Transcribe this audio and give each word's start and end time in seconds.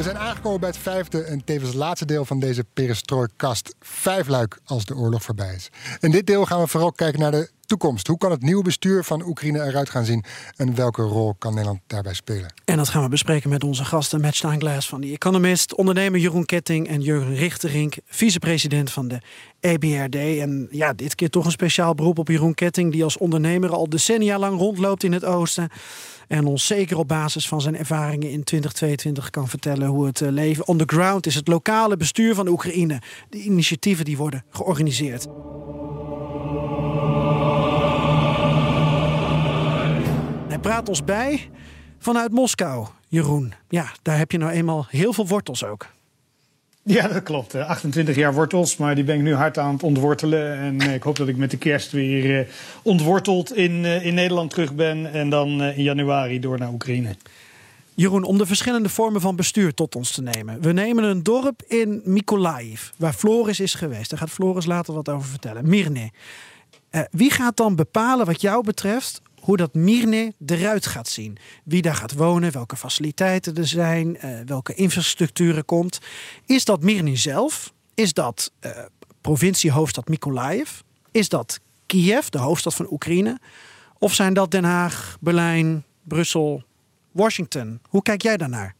We 0.00 0.06
zijn 0.06 0.18
aangekomen 0.18 0.60
bij 0.60 0.68
het 0.68 0.78
vijfde 0.78 1.22
en 1.22 1.44
tevens 1.44 1.72
laatste 1.72 2.06
deel 2.06 2.24
van 2.24 2.40
deze 2.40 2.64
perestrooikast. 2.74 3.74
Vijfluik 3.80 4.58
als 4.64 4.84
de 4.84 4.96
oorlog 4.96 5.22
voorbij 5.22 5.54
is. 5.54 5.70
In 6.00 6.10
dit 6.10 6.26
deel 6.26 6.46
gaan 6.46 6.60
we 6.60 6.66
vooral 6.66 6.92
kijken 6.92 7.20
naar 7.20 7.30
de 7.30 7.50
toekomst. 7.70 8.06
Hoe 8.06 8.18
kan 8.18 8.30
het 8.30 8.42
nieuwe 8.42 8.62
bestuur 8.62 9.04
van 9.04 9.26
Oekraïne 9.26 9.64
eruit 9.64 9.90
gaan 9.90 10.04
zien? 10.04 10.24
En 10.56 10.74
welke 10.74 11.02
rol 11.02 11.34
kan 11.38 11.54
Nederland 11.54 11.80
daarbij 11.86 12.14
spelen? 12.14 12.52
En 12.64 12.76
dat 12.76 12.88
gaan 12.88 13.02
we 13.02 13.08
bespreken 13.08 13.50
met 13.50 13.64
onze 13.64 13.84
gasten 13.84 14.20
Matt 14.20 14.36
Steinglass 14.36 14.88
van 14.88 15.00
The 15.00 15.12
Economist, 15.12 15.74
ondernemer 15.74 16.20
Jeroen 16.20 16.44
Ketting 16.44 16.88
en 16.88 17.00
Jurgen 17.00 17.34
Richterink, 17.34 17.94
vicepresident 18.06 18.90
van 18.90 19.08
de 19.08 19.20
EBRD. 19.60 20.14
En 20.14 20.68
ja, 20.70 20.92
dit 20.92 21.14
keer 21.14 21.30
toch 21.30 21.44
een 21.44 21.50
speciaal 21.50 21.94
beroep 21.94 22.18
op 22.18 22.28
Jeroen 22.28 22.54
Ketting, 22.54 22.92
die 22.92 23.04
als 23.04 23.18
ondernemer 23.18 23.70
al 23.70 23.88
decennia 23.88 24.38
lang 24.38 24.58
rondloopt 24.58 25.02
in 25.02 25.12
het 25.12 25.24
oosten. 25.24 25.68
En 26.28 26.46
ons 26.46 26.66
zeker 26.66 26.98
op 26.98 27.08
basis 27.08 27.48
van 27.48 27.60
zijn 27.60 27.76
ervaringen 27.76 28.30
in 28.30 28.44
2022 28.44 29.30
kan 29.30 29.48
vertellen 29.48 29.88
hoe 29.88 30.06
het 30.06 30.20
eh, 30.20 30.28
leven 30.30 30.66
on 30.66 30.78
the 30.78 30.84
ground 30.86 31.26
is. 31.26 31.34
Het 31.34 31.48
lokale 31.48 31.96
bestuur 31.96 32.34
van 32.34 32.48
Oekraïne. 32.48 32.98
De 33.28 33.38
initiatieven 33.38 34.04
die 34.04 34.16
worden 34.16 34.44
georganiseerd. 34.50 35.26
Praat 40.60 40.88
ons 40.88 41.04
bij 41.04 41.50
vanuit 41.98 42.32
Moskou, 42.32 42.86
Jeroen. 43.08 43.52
Ja, 43.68 43.92
daar 44.02 44.18
heb 44.18 44.32
je 44.32 44.38
nou 44.38 44.50
eenmaal 44.50 44.86
heel 44.88 45.12
veel 45.12 45.26
wortels 45.26 45.64
ook. 45.64 45.86
Ja, 46.82 47.08
dat 47.08 47.22
klopt. 47.22 47.54
28 47.54 48.16
jaar 48.16 48.34
wortels, 48.34 48.76
maar 48.76 48.94
die 48.94 49.04
ben 49.04 49.16
ik 49.16 49.22
nu 49.22 49.34
hard 49.34 49.58
aan 49.58 49.72
het 49.72 49.82
ontwortelen. 49.82 50.56
En 50.56 50.80
eh, 50.80 50.94
ik 50.94 51.02
hoop 51.02 51.16
dat 51.16 51.28
ik 51.28 51.36
met 51.36 51.50
de 51.50 51.56
kerst 51.56 51.92
weer 51.92 52.38
eh, 52.38 52.46
ontworteld 52.82 53.56
in, 53.56 53.84
eh, 53.84 54.06
in 54.06 54.14
Nederland 54.14 54.50
terug 54.50 54.74
ben. 54.74 55.12
En 55.12 55.30
dan 55.30 55.62
in 55.62 55.82
januari 55.82 56.40
door 56.40 56.58
naar 56.58 56.72
Oekraïne. 56.72 57.16
Jeroen, 57.94 58.24
om 58.24 58.38
de 58.38 58.46
verschillende 58.46 58.88
vormen 58.88 59.20
van 59.20 59.36
bestuur 59.36 59.74
tot 59.74 59.96
ons 59.96 60.10
te 60.10 60.22
nemen. 60.22 60.60
We 60.60 60.72
nemen 60.72 61.04
een 61.04 61.22
dorp 61.22 61.62
in 61.66 62.00
Mykolaiv, 62.04 62.88
waar 62.96 63.12
Floris 63.12 63.60
is 63.60 63.74
geweest. 63.74 64.10
Daar 64.10 64.18
gaat 64.18 64.30
Floris 64.30 64.66
later 64.66 64.94
wat 64.94 65.08
over 65.08 65.28
vertellen. 65.28 65.68
Mirne. 65.68 66.10
wie 67.10 67.30
gaat 67.30 67.56
dan 67.56 67.76
bepalen, 67.76 68.26
wat 68.26 68.40
jou 68.40 68.64
betreft, 68.64 69.22
hoe 69.40 69.56
dat 69.56 69.74
Mirne 69.74 70.32
eruit 70.46 70.86
gaat 70.86 71.08
zien. 71.08 71.38
Wie 71.64 71.82
daar 71.82 71.94
gaat 71.94 72.12
wonen, 72.12 72.52
welke 72.52 72.76
faciliteiten 72.76 73.56
er 73.56 73.66
zijn, 73.66 74.16
uh, 74.24 74.40
welke 74.46 74.74
infrastructuur 74.74 75.56
er 75.56 75.64
komt. 75.64 76.00
Is 76.46 76.64
dat 76.64 76.82
Mirne 76.82 77.16
zelf? 77.16 77.72
Is 77.94 78.12
dat 78.12 78.52
uh, 78.60 78.70
provinciehoofdstad 79.20 80.08
Mykolaiv? 80.08 80.70
Is 81.10 81.28
dat 81.28 81.60
Kiev, 81.86 82.26
de 82.26 82.38
hoofdstad 82.38 82.74
van 82.74 82.86
Oekraïne? 82.90 83.38
Of 83.98 84.14
zijn 84.14 84.34
dat 84.34 84.50
Den 84.50 84.64
Haag, 84.64 85.16
Berlijn, 85.20 85.84
Brussel, 86.02 86.62
Washington? 87.12 87.80
Hoe 87.88 88.02
kijk 88.02 88.22
jij 88.22 88.36
daarnaar? 88.36 88.74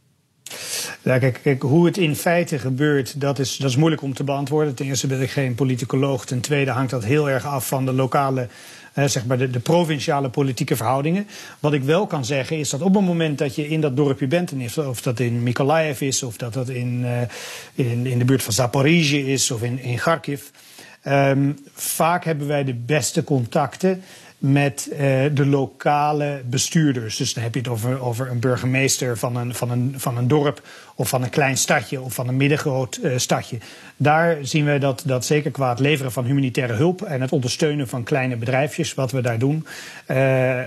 Ja, 1.02 1.18
kijk, 1.18 1.40
kijk, 1.42 1.62
hoe 1.62 1.86
het 1.86 1.96
in 1.98 2.16
feite 2.16 2.58
gebeurt, 2.58 3.20
dat 3.20 3.38
is, 3.38 3.56
dat 3.56 3.70
is 3.70 3.76
moeilijk 3.76 4.02
om 4.02 4.14
te 4.14 4.24
beantwoorden. 4.24 4.74
Ten 4.74 4.86
eerste 4.86 5.06
ben 5.06 5.20
ik 5.20 5.30
geen 5.30 5.54
politicoloog. 5.54 6.24
Ten 6.24 6.40
tweede 6.40 6.70
hangt 6.70 6.90
dat 6.90 7.04
heel 7.04 7.30
erg 7.30 7.46
af 7.46 7.68
van 7.68 7.84
de 7.84 7.92
lokale 7.92 8.48
zeg 8.94 9.26
maar 9.26 9.38
de, 9.38 9.60
provinciale 9.60 10.28
politieke 10.28 10.76
verhoudingen. 10.76 11.26
Wat 11.60 11.72
ik 11.72 11.82
wel 11.82 12.06
kan 12.06 12.24
zeggen 12.24 12.58
is 12.58 12.70
dat 12.70 12.80
op 12.80 12.94
het 12.94 13.04
moment 13.04 13.38
dat 13.38 13.54
je 13.54 13.68
in 13.68 13.80
dat 13.80 13.96
dorpje 13.96 14.26
bent, 14.26 14.52
of 14.76 15.02
dat 15.02 15.20
in 15.20 15.42
Mykolaiv 15.42 16.00
is, 16.00 16.22
of 16.22 16.36
dat 16.36 16.52
dat 16.52 16.68
in, 16.68 17.00
uh, 17.00 17.20
in, 17.74 18.06
in 18.06 18.18
de 18.18 18.24
buurt 18.24 18.42
van 18.42 18.52
Zaporizhia 18.52 19.26
is, 19.26 19.50
of 19.50 19.62
in, 19.62 19.78
in 19.78 19.96
Kharkiv. 19.96 20.42
Um, 21.04 21.58
vaak 21.74 22.24
hebben 22.24 22.46
wij 22.46 22.64
de 22.64 22.74
beste 22.74 23.24
contacten 23.24 24.02
met 24.40 24.88
uh, 24.92 24.98
de 25.32 25.46
lokale 25.46 26.42
bestuurders. 26.44 27.16
Dus 27.16 27.34
dan 27.34 27.42
heb 27.42 27.54
je 27.54 27.60
het 27.60 27.68
over, 27.68 28.00
over 28.00 28.30
een 28.30 28.38
burgemeester 28.38 29.18
van 29.18 29.36
een, 29.36 29.54
van, 29.54 29.70
een, 29.70 29.94
van 29.96 30.16
een 30.16 30.28
dorp 30.28 30.62
of 30.94 31.08
van 31.08 31.22
een 31.22 31.30
klein 31.30 31.56
stadje 31.56 32.00
of 32.00 32.14
van 32.14 32.28
een 32.28 32.36
middengroot 32.36 32.98
uh, 33.02 33.18
stadje. 33.18 33.58
Daar 33.96 34.38
zien 34.42 34.64
we 34.64 34.78
dat, 34.78 35.02
dat 35.06 35.24
zeker 35.24 35.50
qua 35.50 35.68
het 35.68 35.78
leveren 35.78 36.12
van 36.12 36.24
humanitaire 36.24 36.72
hulp 36.74 37.02
en 37.02 37.20
het 37.20 37.32
ondersteunen 37.32 37.88
van 37.88 38.02
kleine 38.02 38.36
bedrijfjes, 38.36 38.94
wat 38.94 39.12
we 39.12 39.20
daar 39.20 39.38
doen, 39.38 39.66
uh, 40.10 40.16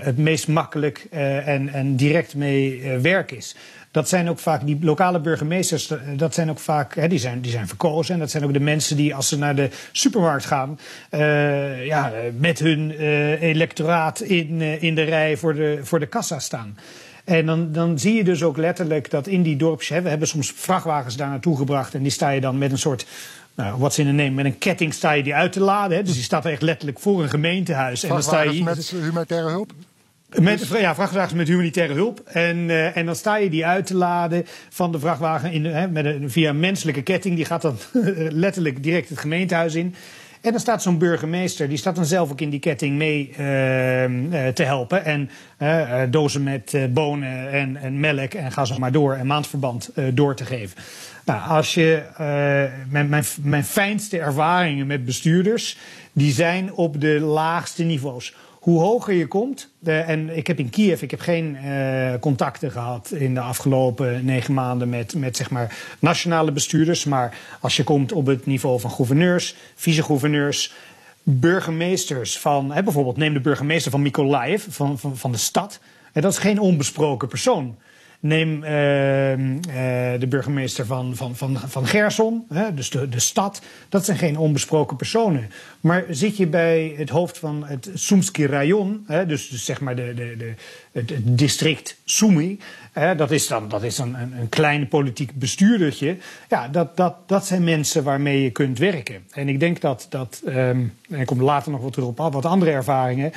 het 0.00 0.18
meest 0.18 0.48
makkelijk 0.48 1.06
en, 1.10 1.68
en 1.68 1.96
direct 1.96 2.34
mee 2.34 2.88
werk 2.98 3.30
is 3.30 3.54
dat 3.94 4.08
zijn 4.08 4.28
ook 4.28 4.38
vaak 4.38 4.66
die 4.66 4.78
lokale 4.80 5.20
burgemeesters, 5.20 5.90
eh, 5.90 5.98
dat 6.16 6.34
zijn 6.34 6.50
ook 6.50 6.58
vaak, 6.58 6.94
hè, 6.94 7.08
die, 7.08 7.18
zijn, 7.18 7.40
die 7.40 7.50
zijn 7.50 7.68
verkozen. 7.68 8.14
En 8.14 8.20
dat 8.20 8.30
zijn 8.30 8.44
ook 8.44 8.52
de 8.52 8.60
mensen 8.60 8.96
die 8.96 9.14
als 9.14 9.28
ze 9.28 9.38
naar 9.38 9.54
de 9.54 9.70
supermarkt 9.92 10.44
gaan, 10.44 10.78
uh, 11.10 11.86
ja, 11.86 12.12
met 12.38 12.58
hun 12.58 12.90
uh, 12.90 13.42
electoraat 13.42 14.20
in, 14.20 14.60
uh, 14.60 14.82
in 14.82 14.94
de 14.94 15.02
rij 15.02 15.36
voor 15.36 15.54
de, 15.54 15.78
voor 15.82 16.00
de 16.00 16.06
kassa 16.06 16.38
staan. 16.38 16.78
En 17.24 17.46
dan, 17.46 17.72
dan 17.72 17.98
zie 17.98 18.14
je 18.14 18.24
dus 18.24 18.42
ook 18.42 18.56
letterlijk 18.56 19.10
dat 19.10 19.26
in 19.26 19.42
die 19.42 19.56
dorpjes, 19.56 19.88
hè, 19.88 20.02
we 20.02 20.08
hebben 20.08 20.28
soms 20.28 20.52
vrachtwagens 20.56 21.16
daar 21.16 21.28
naartoe 21.28 21.56
gebracht 21.56 21.94
en 21.94 22.02
die 22.02 22.12
sta 22.12 22.30
je 22.30 22.40
dan 22.40 22.58
met 22.58 22.70
een 22.70 22.78
soort 22.78 23.06
nou, 23.54 23.78
wat 23.78 23.94
ze 23.94 24.00
in 24.00 24.06
de 24.06 24.12
neem, 24.12 24.34
met 24.34 24.44
een 24.44 24.58
ketting 24.58 24.94
sta 24.94 25.12
je 25.12 25.22
die 25.22 25.34
uit 25.34 25.52
te 25.52 25.60
laden. 25.60 25.96
Hè. 25.96 26.02
Dus 26.02 26.14
die 26.14 26.22
staat 26.22 26.46
echt 26.46 26.62
letterlijk 26.62 27.00
voor 27.00 27.22
een 27.22 27.28
gemeentehuis. 27.28 28.02
En 28.02 28.08
dan 28.08 28.22
sta 28.22 28.42
je 28.42 28.62
met 28.62 28.90
humanitaire 28.90 29.48
hulp? 29.48 29.72
Met, 30.40 30.68
ja, 30.68 30.94
vrachtwagens 30.94 31.34
met 31.34 31.48
humanitaire 31.48 31.94
hulp. 31.94 32.20
En, 32.24 32.56
uh, 32.56 32.96
en 32.96 33.06
dan 33.06 33.16
sta 33.16 33.36
je 33.36 33.50
die 33.50 33.66
uit 33.66 33.86
te 33.86 33.96
laden 33.96 34.44
van 34.68 34.92
de 34.92 34.98
vrachtwagen 34.98 35.52
in, 35.52 35.64
hè, 35.64 35.88
met 35.88 36.04
een, 36.04 36.30
via 36.30 36.50
een 36.50 36.60
menselijke 36.60 37.02
ketting. 37.02 37.36
Die 37.36 37.44
gaat 37.44 37.62
dan 37.62 37.76
letterlijk 38.44 38.82
direct 38.82 39.08
het 39.08 39.18
gemeentehuis 39.18 39.74
in. 39.74 39.94
En 40.40 40.50
dan 40.50 40.60
staat 40.60 40.82
zo'n 40.82 40.98
burgemeester, 40.98 41.68
die 41.68 41.78
staat 41.78 41.94
dan 41.94 42.04
zelf 42.04 42.30
ook 42.30 42.40
in 42.40 42.50
die 42.50 42.60
ketting 42.60 42.96
mee 42.96 43.34
uh, 43.38 44.08
uh, 44.08 44.48
te 44.48 44.62
helpen. 44.62 45.04
En 45.04 45.30
uh, 45.58 46.02
dozen 46.10 46.42
met 46.42 46.76
bonen 46.90 47.50
en, 47.50 47.76
en 47.76 48.00
melk 48.00 48.34
en 48.34 48.52
ga 48.52 48.64
zo 48.64 48.78
maar 48.78 48.92
door. 48.92 49.14
En 49.14 49.26
maandverband 49.26 49.90
door 50.12 50.34
te 50.34 50.44
geven. 50.44 50.76
Nou, 51.24 51.48
als 51.48 51.74
je, 51.74 52.02
mijn, 52.88 53.08
mijn, 53.08 53.24
mijn 53.42 53.64
fijnste 53.64 54.18
ervaringen 54.18 54.86
met 54.86 55.04
bestuurders, 55.04 55.78
die 56.12 56.32
zijn 56.32 56.72
op 56.72 57.00
de 57.00 57.20
laagste 57.20 57.82
niveaus 57.82 58.34
hoe 58.64 58.80
hoger 58.80 59.14
je 59.14 59.26
komt, 59.26 59.70
en 59.82 60.36
ik 60.36 60.46
heb 60.46 60.58
in 60.58 60.70
Kiev 60.70 61.02
ik 61.02 61.10
heb 61.10 61.20
geen 61.20 61.56
uh, 61.64 62.14
contacten 62.20 62.70
gehad 62.70 63.10
in 63.10 63.34
de 63.34 63.40
afgelopen 63.40 64.24
negen 64.24 64.54
maanden 64.54 64.88
met, 64.88 65.14
met 65.14 65.36
zeg 65.36 65.50
maar 65.50 65.76
nationale 65.98 66.52
bestuurders. 66.52 67.04
Maar 67.04 67.38
als 67.60 67.76
je 67.76 67.84
komt 67.84 68.12
op 68.12 68.26
het 68.26 68.46
niveau 68.46 68.80
van 68.80 68.90
gouverneurs, 68.90 69.56
vice-gouverneurs, 69.74 70.72
burgemeesters 71.22 72.38
van, 72.38 72.72
hè, 72.72 72.82
bijvoorbeeld 72.82 73.16
neem 73.16 73.32
de 73.32 73.40
burgemeester 73.40 73.90
van 73.90 74.02
Mykolaiv, 74.02 74.66
van, 74.68 74.98
van, 74.98 75.16
van 75.16 75.32
de 75.32 75.38
stad. 75.38 75.80
En 76.12 76.22
dat 76.22 76.32
is 76.32 76.38
geen 76.38 76.58
onbesproken 76.58 77.28
persoon. 77.28 77.76
Neem 78.24 78.62
uh, 78.62 79.30
uh, 79.30 79.60
de 80.18 80.26
burgemeester 80.28 80.86
van, 80.86 81.16
van, 81.16 81.36
van, 81.36 81.58
van 81.66 81.86
Gerson, 81.86 82.44
hè, 82.48 82.74
dus 82.74 82.90
de, 82.90 83.08
de 83.08 83.20
stad. 83.20 83.62
Dat 83.88 84.04
zijn 84.04 84.18
geen 84.18 84.38
onbesproken 84.38 84.96
personen. 84.96 85.50
Maar 85.80 86.04
zit 86.08 86.36
je 86.36 86.46
bij 86.46 86.94
het 86.96 87.08
hoofd 87.08 87.38
van 87.38 87.64
het 87.66 87.90
Sumski 87.94 88.46
rayon, 88.46 89.04
hè, 89.06 89.26
dus, 89.26 89.48
dus 89.48 89.64
zeg 89.64 89.80
maar 89.80 89.96
de, 89.96 90.14
de, 90.14 90.34
de, 90.36 90.54
het, 90.92 91.12
district 91.22 91.96
hè, 92.92 93.14
dat 93.14 93.30
is 93.30 93.46
dan, 93.46 93.68
dat 93.68 93.82
is 93.82 93.98
een, 93.98 94.14
een 94.14 94.48
klein 94.48 94.88
politiek 94.88 95.34
bestuurdertje. 95.34 96.16
Ja, 96.48 96.68
dat, 96.68 96.96
dat, 96.96 97.14
dat 97.26 97.46
zijn 97.46 97.64
mensen 97.64 98.04
waarmee 98.04 98.42
je 98.42 98.50
kunt 98.50 98.78
werken. 98.78 99.22
En 99.30 99.48
ik 99.48 99.60
denk 99.60 99.80
dat, 99.80 100.06
dat 100.08 100.42
um, 100.46 100.92
en 101.10 101.20
ik 101.20 101.26
kom 101.26 101.42
later 101.42 101.72
nog 101.72 101.82
wat 101.82 101.92
terug 101.92 102.08
op 102.08 102.18
wat 102.18 102.44
andere 102.44 102.70
ervaringen. 102.70 103.32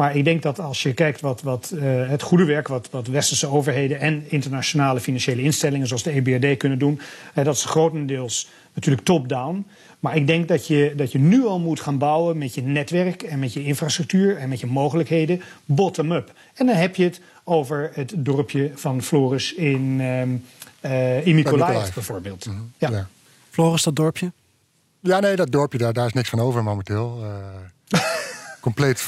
Maar 0.00 0.16
ik 0.16 0.24
denk 0.24 0.42
dat 0.42 0.60
als 0.60 0.82
je 0.82 0.94
kijkt 0.94 1.20
wat, 1.20 1.42
wat 1.42 1.72
uh, 1.74 2.08
het 2.08 2.22
goede 2.22 2.44
werk 2.44 2.68
wat, 2.68 2.88
wat 2.90 3.06
westerse 3.06 3.48
overheden 3.48 4.00
en 4.00 4.24
internationale 4.28 5.00
financiële 5.00 5.42
instellingen 5.42 5.86
zoals 5.86 6.02
de 6.02 6.10
EBRD 6.10 6.56
kunnen 6.56 6.78
doen, 6.78 7.00
uh, 7.34 7.44
dat 7.44 7.54
is 7.54 7.64
grotendeels 7.64 8.48
natuurlijk 8.74 9.06
top-down. 9.06 9.66
Maar 9.98 10.16
ik 10.16 10.26
denk 10.26 10.48
dat 10.48 10.66
je, 10.66 10.92
dat 10.96 11.12
je 11.12 11.18
nu 11.18 11.44
al 11.44 11.58
moet 11.58 11.80
gaan 11.80 11.98
bouwen 11.98 12.38
met 12.38 12.54
je 12.54 12.62
netwerk 12.62 13.22
en 13.22 13.38
met 13.38 13.52
je 13.52 13.64
infrastructuur 13.64 14.36
en 14.36 14.48
met 14.48 14.60
je 14.60 14.66
mogelijkheden 14.66 15.42
bottom-up. 15.64 16.32
En 16.54 16.66
dan 16.66 16.76
heb 16.76 16.96
je 16.96 17.04
het 17.04 17.20
over 17.44 17.90
het 17.94 18.14
dorpje 18.16 18.70
van 18.74 19.02
Floris 19.02 19.54
in, 19.54 20.00
uh, 20.84 21.26
in 21.26 21.34
Mykolaiv 21.34 21.94
bijvoorbeeld. 21.94 22.46
Mm 22.46 22.52
-hmm. 22.52 22.72
ja. 22.78 22.90
ja. 22.90 23.08
Floris, 23.50 23.82
dat 23.82 23.96
dorpje? 23.96 24.32
Ja, 25.00 25.20
nee, 25.20 25.36
dat 25.36 25.50
dorpje 25.50 25.78
daar, 25.78 25.92
daar 25.92 26.06
is 26.06 26.12
niks 26.12 26.28
van 26.28 26.40
over 26.40 26.62
momenteel. 26.62 27.24
Compleet, 28.60 29.04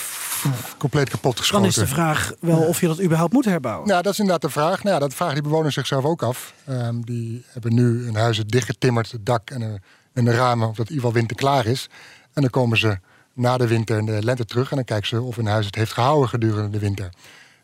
compleet 0.79 1.11
kapot 1.11 1.39
geschoten. 1.39 1.61
Dan 1.61 1.69
is 1.71 1.89
de 1.89 1.95
vraag 1.95 2.33
wel 2.41 2.59
of 2.59 2.81
je 2.81 2.87
dat 2.87 3.03
überhaupt 3.03 3.33
moet 3.33 3.45
herbouwen. 3.45 3.89
Nou, 3.89 4.03
dat 4.03 4.13
is 4.13 4.19
inderdaad 4.19 4.43
de 4.43 4.51
vraag. 4.51 4.83
Nou, 4.83 5.01
dat 5.01 5.15
vragen 5.15 5.35
die 5.35 5.43
bewoners 5.43 5.75
zichzelf 5.75 6.05
ook 6.05 6.23
af. 6.23 6.55
Ehm, 6.65 7.01
die 7.01 7.45
hebben 7.49 7.75
nu 7.75 8.05
hun 8.05 8.15
huizen 8.15 8.49
dichtgetimmerd, 8.49 9.13
het 9.13 9.27
dak 9.27 9.51
en 9.51 9.61
de, 9.61 9.81
en 10.13 10.25
de 10.25 10.35
ramen, 10.35 10.69
omdat 10.69 10.89
in 10.89 10.95
ieder 10.95 10.95
geval 10.95 11.13
winter 11.13 11.37
klaar 11.37 11.67
is. 11.67 11.89
En 12.33 12.43
dan 12.43 12.51
komen 12.51 12.79
ze 12.79 12.99
na 13.35 13.57
de 13.57 13.67
winter 13.67 13.99
en 13.99 14.07
de 14.07 14.25
lente 14.25 14.45
terug 14.45 14.71
en 14.71 14.77
dan 14.77 14.85
kijken 14.85 15.09
ze 15.09 15.23
of 15.23 15.37
hun 15.37 15.47
huis 15.47 15.67
het 15.67 15.75
heeft 15.75 15.93
gehouden 15.93 16.29
gedurende 16.29 16.71
de 16.71 16.79
winter. 16.79 17.09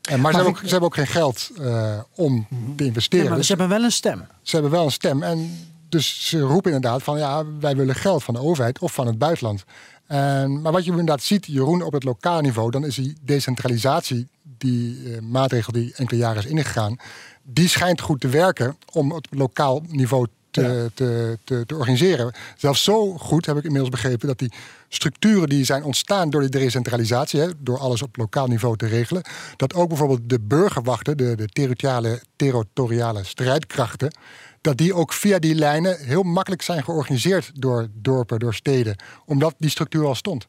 En, 0.02 0.20
maar 0.20 0.32
ze 0.32 0.37
hebben, 0.37 0.56
ook, 0.56 0.62
ze 0.62 0.70
hebben 0.70 0.88
ook 0.88 0.94
geen 0.94 1.06
geld 1.06 1.50
uh, 1.61 1.99
om 2.14 2.46
te 2.76 2.85
investeren. 2.85 3.23
Ja, 3.23 3.29
maar 3.29 3.38
dus 3.38 3.46
ze 3.46 3.55
hebben 3.55 3.76
wel 3.76 3.85
een 3.85 3.93
stem. 3.93 4.26
ze 4.43 4.52
hebben 4.55 4.73
wel 4.73 4.85
een 4.85 4.93
stem. 4.93 5.23
En 5.23 5.69
dus 5.88 6.29
ze 6.29 6.40
roepen 6.40 6.73
inderdaad 6.73 7.02
van 7.02 7.19
ja, 7.19 7.44
wij 7.61 7.76
willen 7.76 7.94
geld 7.94 8.25
van 8.25 8.35
de 8.35 8.40
overheid 8.40 8.79
of 8.79 8.93
van 8.93 9.06
het 9.06 9.19
buitenland. 9.19 9.64
En, 10.08 10.60
maar 10.60 10.72
wat 10.72 10.84
je 10.84 10.90
inderdaad 10.90 11.22
ziet, 11.22 11.46
Jeroen, 11.46 11.82
op 11.82 11.93
het 11.93 12.05
lokaal 12.05 12.40
niveau, 12.40 12.70
dan 12.70 12.84
is 12.84 12.94
die 12.94 13.16
decentralisatie, 13.22 14.28
die 14.43 15.02
uh, 15.02 15.19
maatregel 15.20 15.72
die 15.72 15.93
enkele 15.94 16.20
jaren 16.20 16.44
is 16.44 16.50
ingegaan, 16.50 16.96
die 17.43 17.69
schijnt 17.69 18.00
goed 18.00 18.20
te 18.20 18.28
werken 18.28 18.76
om 18.93 19.12
op 19.12 19.26
lokaal 19.31 19.82
niveau 19.88 20.26
te, 20.50 20.62
ja. 20.62 20.88
te, 20.94 21.38
te, 21.44 21.66
te, 21.66 21.75
organiseren. 21.75 22.32
Zelfs 22.56 22.84
zo 22.84 23.12
goed 23.19 23.46
heb 23.46 23.56
ik 23.56 23.64
inmiddels 23.64 23.90
begrepen 23.90 24.28
dat 24.28 24.38
die 24.38 24.52
structuren 24.88 25.49
die 25.49 25.64
zijn 25.64 25.84
ontstaan 25.84 26.31
door 26.31 26.40
die 26.40 26.50
decentralisatie, 26.50 27.40
hè, 27.40 27.49
door 27.58 27.78
alles 27.78 28.02
op 28.02 28.16
lokaal 28.16 28.46
niveau 28.46 28.76
te 28.76 28.87
regelen, 28.87 29.22
dat 29.56 29.75
ook 29.75 29.88
bijvoorbeeld 29.88 30.28
de 30.28 30.40
burgerwachten, 30.40 31.16
de, 31.16 31.37
de 31.37 31.46
territoriale, 31.46 32.22
territoriale 32.37 33.25
strijdkrachten, 33.25 34.12
dat 34.60 34.76
die 34.76 34.94
ook 34.94 35.12
via 35.12 35.38
die 35.38 35.55
lijnen 35.55 35.99
heel 36.00 36.22
makkelijk 36.22 36.62
zijn 36.62 36.84
georganiseerd 36.84 37.50
door 37.55 37.88
dorpen, 37.93 38.38
door 38.38 38.55
steden, 38.55 38.96
omdat 39.25 39.55
die 39.58 39.70
structuur 39.70 40.06
al 40.06 40.14
stond. 40.14 40.46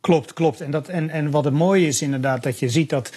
Klopt, 0.00 0.32
klopt. 0.32 0.60
En, 0.60 0.70
dat, 0.70 0.88
en, 0.88 1.10
en 1.10 1.30
wat 1.30 1.44
het 1.44 1.54
mooie 1.54 1.86
is 1.86 2.02
inderdaad, 2.02 2.42
dat 2.42 2.58
je 2.58 2.68
ziet 2.68 2.90
dat 2.90 3.10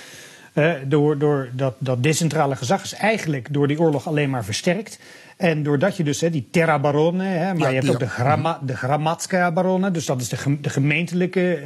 uh, 0.53 0.73
door, 0.85 1.17
door 1.17 1.49
dat, 1.53 1.75
dat 1.77 2.03
decentrale 2.03 2.55
gezag 2.55 2.83
is 2.83 2.93
eigenlijk 2.93 3.53
door 3.53 3.67
die 3.67 3.79
oorlog 3.79 4.07
alleen 4.07 4.29
maar 4.29 4.45
versterkt. 4.45 4.99
En 5.37 5.63
doordat 5.63 5.97
je 5.97 6.03
dus 6.03 6.21
hè, 6.21 6.29
die 6.29 6.47
terra 6.51 6.79
baronnen, 6.79 7.25
maar 7.25 7.57
ja, 7.57 7.67
je 7.67 7.75
hebt 7.75 7.89
ook 7.89 7.99
de, 7.99 8.07
gramma, 8.07 8.59
de 8.65 8.75
grammatska 8.75 9.51
baronnen, 9.51 9.93
dus 9.93 10.05
dat 10.05 10.21
is 10.21 10.29
de, 10.29 10.57
de 10.61 10.69
gemeentelijke, 10.69 11.61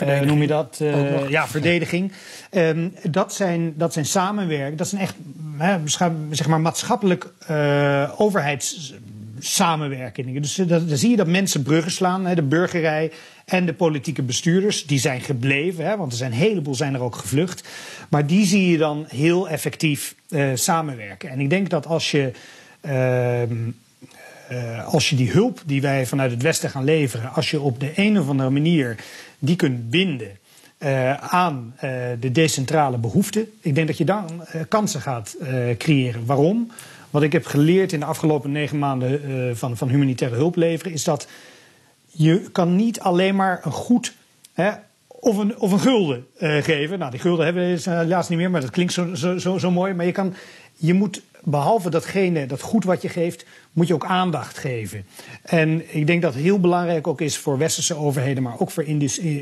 uh, 0.00 0.08
uh, 0.08 0.20
noem 0.20 0.40
je 0.40 0.46
dat, 0.46 0.78
uh, 0.82 1.28
ja, 1.28 1.46
verdediging. 1.46 2.12
Um, 2.50 2.94
dat, 3.10 3.34
zijn, 3.34 3.72
dat 3.76 3.92
zijn 3.92 4.04
samenwerken, 4.04 4.76
dat 4.76 4.88
zijn 4.88 5.00
echt 5.00 5.14
hè, 5.56 5.78
zeg 6.30 6.46
maar 6.46 6.60
maatschappelijk 6.60 7.32
overheids 8.16 8.94
samenwerkingen. 9.44 10.42
Dus 10.42 10.54
dan 10.54 10.88
zie 10.88 11.10
je 11.10 11.16
dat 11.16 11.26
mensen 11.26 11.62
bruggen 11.62 11.92
slaan. 11.92 12.26
Hè, 12.26 12.34
de 12.34 12.42
burgerij 12.42 13.12
en 13.44 13.66
de 13.66 13.74
politieke 13.74 14.22
bestuurders. 14.22 14.86
Die 14.86 14.98
zijn 14.98 15.20
gebleven, 15.20 15.84
hè, 15.84 15.96
want 15.96 16.12
er 16.12 16.18
zijn 16.18 16.32
een 16.32 16.38
heleboel 16.38 16.74
zijn 16.74 16.94
er 16.94 17.00
ook 17.00 17.16
gevlucht. 17.16 17.68
Maar 18.08 18.26
die 18.26 18.46
zie 18.46 18.70
je 18.70 18.78
dan 18.78 19.04
heel 19.08 19.48
effectief 19.48 20.14
uh, 20.28 20.50
samenwerken. 20.54 21.30
En 21.30 21.40
ik 21.40 21.50
denk 21.50 21.70
dat 21.70 21.86
als 21.86 22.10
je... 22.10 22.32
Uh, 22.86 23.42
uh, 23.42 24.86
als 24.86 25.10
je 25.10 25.16
die 25.16 25.30
hulp 25.30 25.62
die 25.66 25.80
wij 25.80 26.06
vanuit 26.06 26.30
het 26.30 26.42
Westen 26.42 26.70
gaan 26.70 26.84
leveren, 26.84 27.32
als 27.32 27.50
je 27.50 27.60
op 27.60 27.80
de 27.80 27.92
een 27.94 28.18
of 28.18 28.28
andere 28.28 28.50
manier 28.50 28.96
die 29.38 29.56
kunt 29.56 29.90
binden 29.90 30.38
aan 31.20 31.74
de 32.20 32.30
decentrale 32.32 32.98
behoeften, 32.98 33.50
ik 33.60 33.74
denk 33.74 33.86
dat 33.86 33.98
je 33.98 34.04
dan 34.04 34.44
kansen 34.68 35.00
gaat 35.00 35.36
creëren. 35.78 36.26
Waarom? 36.26 36.70
Wat 37.12 37.22
ik 37.22 37.32
heb 37.32 37.46
geleerd 37.46 37.92
in 37.92 38.00
de 38.00 38.06
afgelopen 38.06 38.52
negen 38.52 38.78
maanden 38.78 39.30
uh, 39.30 39.54
van, 39.54 39.76
van 39.76 39.88
humanitaire 39.88 40.36
hulp 40.36 40.56
leveren, 40.56 40.92
is 40.92 41.04
dat 41.04 41.28
je 42.06 42.50
kan 42.52 42.76
niet 42.76 43.00
alleen 43.00 43.36
maar 43.36 43.60
een 43.64 43.72
goed 43.72 44.14
hè, 44.52 44.70
of, 45.06 45.36
een, 45.36 45.58
of 45.58 45.72
een 45.72 45.80
gulden 45.80 46.26
uh, 46.38 46.62
geven. 46.62 46.98
Nou, 46.98 47.10
die 47.10 47.20
gulden 47.20 47.44
hebben 47.44 47.74
we 47.74 47.90
helaas 47.90 48.28
niet 48.28 48.38
meer, 48.38 48.50
maar 48.50 48.60
dat 48.60 48.70
klinkt 48.70 48.92
zo, 48.92 49.14
zo, 49.14 49.58
zo, 49.58 49.70
mooi. 49.70 49.94
Maar 49.94 50.06
je, 50.06 50.12
kan, 50.12 50.34
je 50.76 50.94
moet 50.94 51.22
behalve 51.44 51.90
datgene, 51.90 52.46
dat 52.46 52.60
goed 52.60 52.84
wat 52.84 53.02
je 53.02 53.08
geeft, 53.08 53.44
moet 53.72 53.86
je 53.86 53.94
ook 53.94 54.04
aandacht 54.04 54.58
geven. 54.58 55.04
En 55.42 55.94
ik 55.96 56.06
denk 56.06 56.22
dat 56.22 56.34
heel 56.34 56.60
belangrijk 56.60 57.06
ook 57.06 57.20
is 57.20 57.36
voor 57.36 57.58
westerse 57.58 57.96
overheden, 57.96 58.42
maar 58.42 58.60
ook 58.60 58.70
voor 58.70 58.84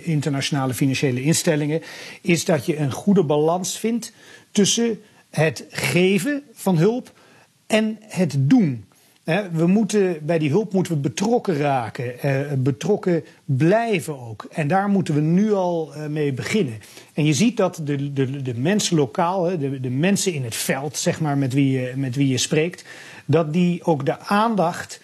internationale 0.03 0.75
financiële 0.75 1.23
instellingen, 1.23 1.83
is 2.21 2.45
dat 2.45 2.67
je 2.67 2.79
een 2.79 2.93
goede 2.93 3.25
balans 3.25 3.79
vindt 3.79 4.13
tussen 4.51 5.01
het 5.31 5.65
geven 5.71 6.43
van 6.53 6.77
hulp 6.77 7.13
en 7.71 7.99
het 8.01 8.35
doen. 8.39 8.85
We 9.53 9.67
moeten, 9.67 10.19
bij 10.27 10.39
die 10.39 10.51
hulp 10.51 10.73
moeten 10.73 10.93
we 10.93 10.99
betrokken 10.99 11.57
raken, 11.57 12.21
eh, 12.21 12.53
betrokken 12.59 13.25
blijven 13.45 14.21
ook. 14.21 14.47
En 14.51 14.69
daar 14.69 14.89
moeten 14.89 15.15
we 15.15 15.21
nu 15.21 15.53
al 15.53 15.95
eh, 15.95 16.07
mee 16.07 16.33
beginnen. 16.33 16.79
En 17.15 17.25
je 17.25 17.33
ziet 17.33 17.57
dat 17.57 17.81
de, 17.85 18.13
de, 18.13 18.43
de 18.43 18.55
mensen 18.55 18.97
lokaal, 18.97 19.59
de, 19.59 19.81
de 19.81 19.91
mensen 19.91 20.33
in 20.33 20.45
het 20.45 20.55
veld, 20.55 20.97
zeg 20.97 21.21
maar, 21.21 21.39
met 21.39 21.53
wie, 21.53 21.81
je, 21.81 21.93
met 21.97 22.17
wie 22.17 22.29
je 22.29 22.39
spreekt, 22.39 22.85
dat 23.25 23.53
die 23.53 23.85
ook 23.85 24.07
de 24.07 24.19
aandacht 24.19 25.01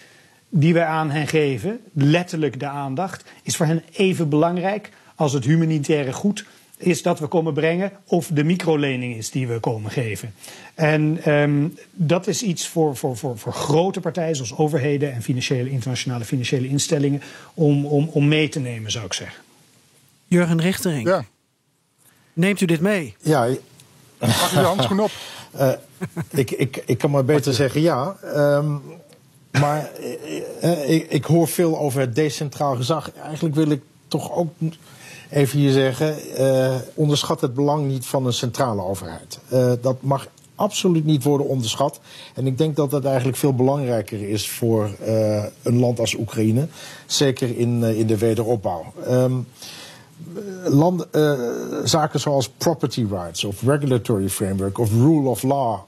die 0.49 0.75
wij 0.75 0.85
aan 0.85 1.11
hen 1.11 1.27
geven, 1.27 1.81
letterlijk 1.93 2.61
de 2.61 2.69
aandacht, 2.69 3.25
is 3.43 3.57
voor 3.57 3.67
hen 3.67 3.83
even 3.93 4.29
belangrijk 4.29 4.91
als 5.15 5.33
het 5.33 5.45
humanitaire 5.45 6.13
goed 6.13 6.45
is 6.77 7.03
dat 7.03 7.19
we 7.19 7.27
komen 7.27 7.55
brengen 7.55 7.93
of 8.05 8.31
de 8.33 8.45
microlening 8.45 9.17
is 9.17 9.31
die 9.31 9.47
we 9.47 9.61
komen 9.61 9.91
geven. 9.91 10.35
En 10.75 11.33
um, 11.33 11.79
dat 11.93 12.27
is 12.27 12.43
iets 12.43 12.69
voor, 12.69 12.97
voor, 12.97 13.17
voor, 13.17 13.39
voor 13.39 13.53
grote 13.53 14.01
partijen 14.01 14.37
zoals 14.37 14.57
overheden 14.57 15.13
en 15.13 15.23
financiële, 15.23 15.71
internationale 15.71 16.25
financiële 16.25 16.69
instellingen 16.69 17.23
om, 17.55 17.87
om, 17.87 18.09
om 18.13 18.29
mee 18.29 18.49
te 18.49 18.61
nemen, 18.61 18.91
zou 18.91 19.05
ik 19.05 19.13
zeggen. 19.13 19.43
Jurgen 20.27 20.61
Richtering, 20.61 21.07
ja. 21.07 21.25
neemt 22.33 22.61
u 22.61 22.67
dit 22.67 22.81
mee? 22.81 23.15
Ja. 23.23 23.49
Mag 24.19 24.51
je 24.51 24.57
de 24.57 24.63
handschoen 24.63 25.01
op? 25.01 25.11
Uh, 25.57 25.73
ik, 26.31 26.51
ik, 26.51 26.83
ik 26.87 26.99
kan 26.99 27.11
maar 27.11 27.25
beter 27.25 27.55
zeggen 27.55 27.81
ja. 27.81 28.17
Um, 28.35 28.83
maar 29.61 29.91
uh, 30.63 30.91
ik, 30.91 31.07
ik 31.11 31.25
hoor 31.25 31.49
veel 31.49 31.79
over 31.79 32.01
het 32.01 32.15
decentraal 32.15 32.77
gezag. 32.77 33.13
Eigenlijk 33.13 33.55
wil 33.55 33.71
ik 33.71 33.83
toch 34.09 34.33
ook 34.33 34.53
even 35.37 35.59
hier 35.59 35.73
zeggen, 35.73 36.17
uh, 36.41 36.75
onderschat 36.95 37.41
het 37.41 37.55
belang 37.55 37.87
niet 37.87 38.07
van 38.07 38.27
een 38.27 38.33
centrale 38.33 38.83
overheid. 38.83 39.39
Uh, 39.53 39.73
dat 39.81 39.97
mag 40.01 40.27
absoluut 40.55 41.05
niet 41.05 41.23
worden 41.23 41.47
onderschat. 41.47 42.01
En 42.35 42.47
ik 42.47 42.59
denk 42.59 42.77
dat 42.77 42.91
dat 42.91 43.05
eigenlijk 43.05 43.37
veel 43.37 43.55
belangrijker 43.55 44.29
is 44.29 44.51
voor 44.51 44.91
uh, 45.07 45.45
een 45.63 45.79
land 45.79 46.01
als 46.01 46.15
Oekraïne. 46.15 46.69
Zeker 47.07 47.59
in, 47.59 47.83
in 47.83 48.07
de 48.07 48.19
wederopbouw. 48.19 48.93
Um, 49.09 49.47
land, 50.65 51.07
zaken 51.85 52.21
zoals 52.21 52.49
property 52.49 53.07
rights 53.11 53.45
of 53.45 53.63
regulatory 53.63 54.29
framework 54.29 54.79
of 54.79 54.91
rule 54.91 55.29
of 55.29 55.43
law, 55.43 55.79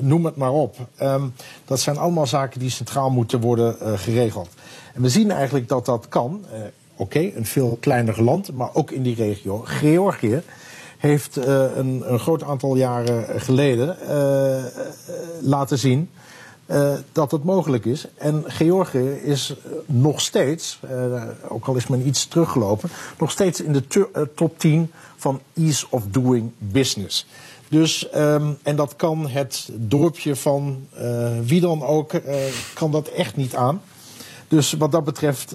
noem 0.00 0.24
het 0.24 0.36
maar 0.36 0.52
op. 0.52 0.76
Um, 1.02 1.34
dat 1.64 1.80
zijn 1.80 1.96
allemaal 1.96 2.26
zaken 2.26 2.60
die 2.60 2.70
centraal 2.70 3.10
moeten 3.10 3.40
worden 3.40 3.98
geregeld. 3.98 4.48
En 4.94 5.02
we 5.02 5.08
zien 5.08 5.30
eigenlijk 5.30 5.68
dat 5.68 5.84
dat 5.86 6.08
kan 6.08 6.44
oké, 6.96 7.30
een 7.34 7.46
veel 7.46 7.76
kleiner 7.80 8.22
land, 8.22 8.52
maar 8.52 8.70
ook 8.72 8.90
in 8.90 9.02
die 9.02 9.14
regio. 9.14 9.62
Georgië 9.64 10.42
heeft 10.98 11.38
uh, 11.38 11.44
een, 11.76 12.02
een, 12.12 12.18
groot 12.18 12.42
aantal 12.42 12.76
jaren 12.76 13.40
geleden 13.40 13.96
uh, 14.08 14.64
laten 15.40 15.78
zien 15.78 16.10
uh, 16.66 16.92
dat 17.12 17.30
het 17.30 17.44
mogelijk 17.44 17.84
is. 17.84 18.06
En 18.14 18.44
Georgië 18.46 19.10
is 19.10 19.54
nog 19.86 20.20
steeds, 20.20 20.80
ook 21.48 21.66
al 21.66 21.74
is 21.74 21.86
men 21.86 22.06
iets 22.06 22.26
teruggelopen, 22.26 22.90
nog 23.18 23.30
steeds 23.30 23.60
in 23.60 23.72
de 23.72 24.08
top 24.34 24.58
10 24.58 24.90
van 25.16 25.40
ease 25.54 25.86
of 25.90 26.02
doing 26.10 26.50
business. 26.58 27.26
Dus, 27.68 28.08
um, 28.16 28.58
en 28.62 28.76
dat 28.76 28.96
kan 28.96 29.28
het 29.28 29.68
dorpje 29.72 30.36
van 30.36 30.86
wie 31.42 31.60
dan 31.60 31.82
ook, 31.82 32.12
kan 32.74 32.90
dat 32.90 33.08
echt 33.08 33.36
niet 33.36 33.54
aan. 33.54 33.82
Dus 34.48 34.72
wat 34.72 34.92
dat 34.92 35.04
betreft 35.04 35.54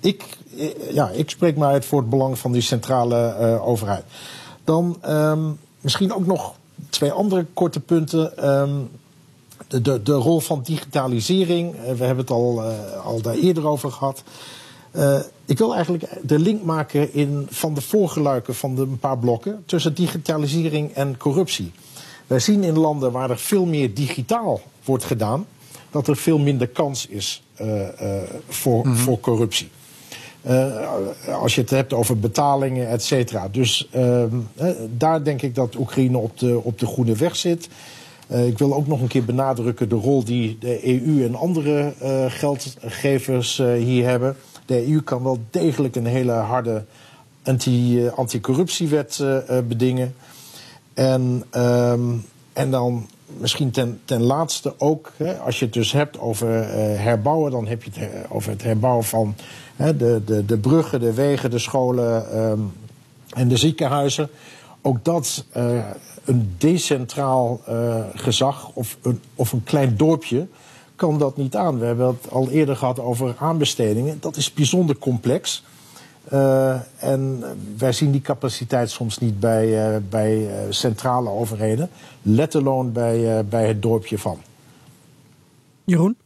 ik, 0.00 0.38
eh, 0.58 0.92
ja, 0.92 1.08
ik 1.08 1.30
spreek 1.30 1.56
me 1.56 1.64
uit 1.64 1.84
voor 1.84 2.00
het 2.00 2.10
belang 2.10 2.38
van 2.38 2.52
die 2.52 2.62
centrale 2.62 3.36
uh, 3.40 3.68
overheid. 3.68 4.04
Dan 4.64 4.96
um, 5.08 5.58
misschien 5.80 6.14
ook 6.14 6.26
nog 6.26 6.54
twee 6.88 7.12
andere 7.12 7.46
korte 7.52 7.80
punten. 7.80 8.50
Um, 8.50 8.90
de, 9.68 9.80
de, 9.80 10.02
de, 10.02 10.12
rol 10.12 10.40
van 10.40 10.62
digitalisering, 10.62 11.74
uh, 11.74 11.80
we 11.80 12.04
hebben 12.04 12.24
het 12.24 12.30
al, 12.30 12.62
uh, 12.64 13.04
al 13.04 13.22
daar 13.22 13.34
eerder 13.34 13.66
over 13.66 13.92
gehad. 13.92 14.22
ik 15.44 15.58
wil 15.58 15.74
eigenlijk 15.74 16.04
de 16.22 16.38
link 16.38 16.62
maken 16.62 17.14
in, 17.14 17.46
van 17.50 17.74
de 17.74 17.80
voorgeluiken 17.80 18.54
van 18.54 18.74
de, 18.74 18.82
een 18.82 18.98
paar 18.98 19.18
blokken 19.18 19.62
tussen 19.66 19.94
digitalisering 19.94 20.92
en 20.92 21.16
corruptie. 21.16 21.72
Wij 22.26 22.38
zien 22.38 22.64
in 22.64 22.78
landen 22.78 23.12
waar 23.12 23.30
er 23.30 23.38
veel 23.38 23.64
meer 23.64 23.94
digitaal 23.94 24.60
wordt 24.84 25.04
gedaan, 25.04 25.46
dat 25.90 26.08
er 26.08 26.16
veel 26.16 26.38
minder 26.38 26.68
kans 26.68 27.06
is 27.06 27.42
voor, 28.48 28.86
mm 28.86 28.92
-hmm. 28.92 28.96
voor 28.96 29.20
corruptie. 29.20 29.70
Uh, 30.46 31.38
als 31.40 31.54
je 31.54 31.60
het 31.60 31.70
hebt 31.70 31.92
over 31.92 32.18
betalingen, 32.18 32.88
et 32.88 33.02
cetera. 33.02 33.48
Dus 33.48 33.88
uh, 33.96 34.24
daar 34.96 35.24
denk 35.24 35.42
ik 35.42 35.54
dat 35.54 35.76
Oekraïne 35.76 36.18
op 36.18 36.38
de, 36.38 36.60
op 36.62 36.78
de 36.78 36.86
goede 36.86 37.16
weg 37.16 37.36
zit. 37.36 37.68
Uh, 38.30 38.46
ik 38.46 38.58
wil 38.58 38.74
ook 38.74 38.86
nog 38.86 39.00
een 39.00 39.08
keer 39.08 39.24
benadrukken 39.24 39.88
de 39.88 39.94
rol 39.94 40.24
die 40.24 40.58
de 40.60 40.86
EU 40.86 41.24
en 41.24 41.34
andere 41.34 41.92
geldgevers 42.28 43.56
hier 43.56 44.08
hebben. 44.08 44.36
De 44.66 44.88
EU 44.88 45.00
kan 45.00 45.22
wel 45.22 45.38
degelijk 45.50 45.96
een 45.96 46.06
hele 46.06 46.32
harde 46.32 46.84
anti, 47.42 48.08
anticorruptiewet 48.08 49.24
bedingen. 49.68 50.14
En, 50.94 51.44
um, 51.56 52.24
en 52.52 52.70
dan 52.70 53.08
misschien 53.38 53.70
ten, 53.70 54.00
ten 54.04 54.22
laatste 54.22 54.74
ook, 54.78 55.12
hè, 55.16 55.38
als 55.38 55.58
je 55.58 55.64
het 55.64 55.74
dus 55.74 55.92
hebt 55.92 56.18
over 56.18 56.48
herbouwen, 56.98 57.50
dan 57.50 57.66
heb 57.66 57.82
je 57.82 57.90
het 57.94 58.30
over 58.30 58.50
het 58.50 58.62
herbouwen 58.62 59.04
van 59.04 59.34
hè, 59.76 59.96
de, 59.96 60.22
de, 60.24 60.44
de 60.44 60.58
bruggen, 60.58 61.00
de 61.00 61.12
wegen, 61.14 61.50
de 61.50 61.58
scholen 61.58 62.38
um, 62.38 62.72
en 63.30 63.48
de 63.48 63.56
ziekenhuizen. 63.56 64.28
Ook 64.82 65.04
dat 65.04 65.44
een 66.24 66.54
decentraal 66.58 67.60
gezag 68.14 68.70
of 68.74 68.96
een, 69.02 69.20
of 69.34 69.52
een 69.52 69.64
klein 69.64 69.96
dorpje 69.96 70.46
kan 70.96 71.18
dat 71.18 71.36
niet 71.36 71.56
aan. 71.56 71.78
We 71.78 71.86
hebben 71.86 72.06
het 72.06 72.30
al 72.30 72.50
eerder 72.50 72.76
gehad 72.76 73.00
over 73.00 73.34
aanbestedingen. 73.38 74.20
Dat 74.20 74.36
is 74.36 74.52
bijzonder 74.52 74.98
complex. 74.98 75.64
Uh, 76.32 76.80
en 76.98 77.44
wij 77.78 77.92
zien 77.92 78.10
die 78.10 78.20
capaciteit 78.20 78.90
soms 78.90 79.18
niet 79.18 79.40
bij, 79.40 79.92
uh, 79.94 79.96
bij 80.08 80.36
uh, 80.36 80.52
centrale 80.68 81.30
overheden, 81.30 81.90
let 82.22 82.54
alone 82.54 82.90
bij, 82.90 83.44
bij 83.44 83.66
het 83.66 83.82
dorpje 83.82 84.18
van. 84.18 84.40
Jeroen? 85.84 86.16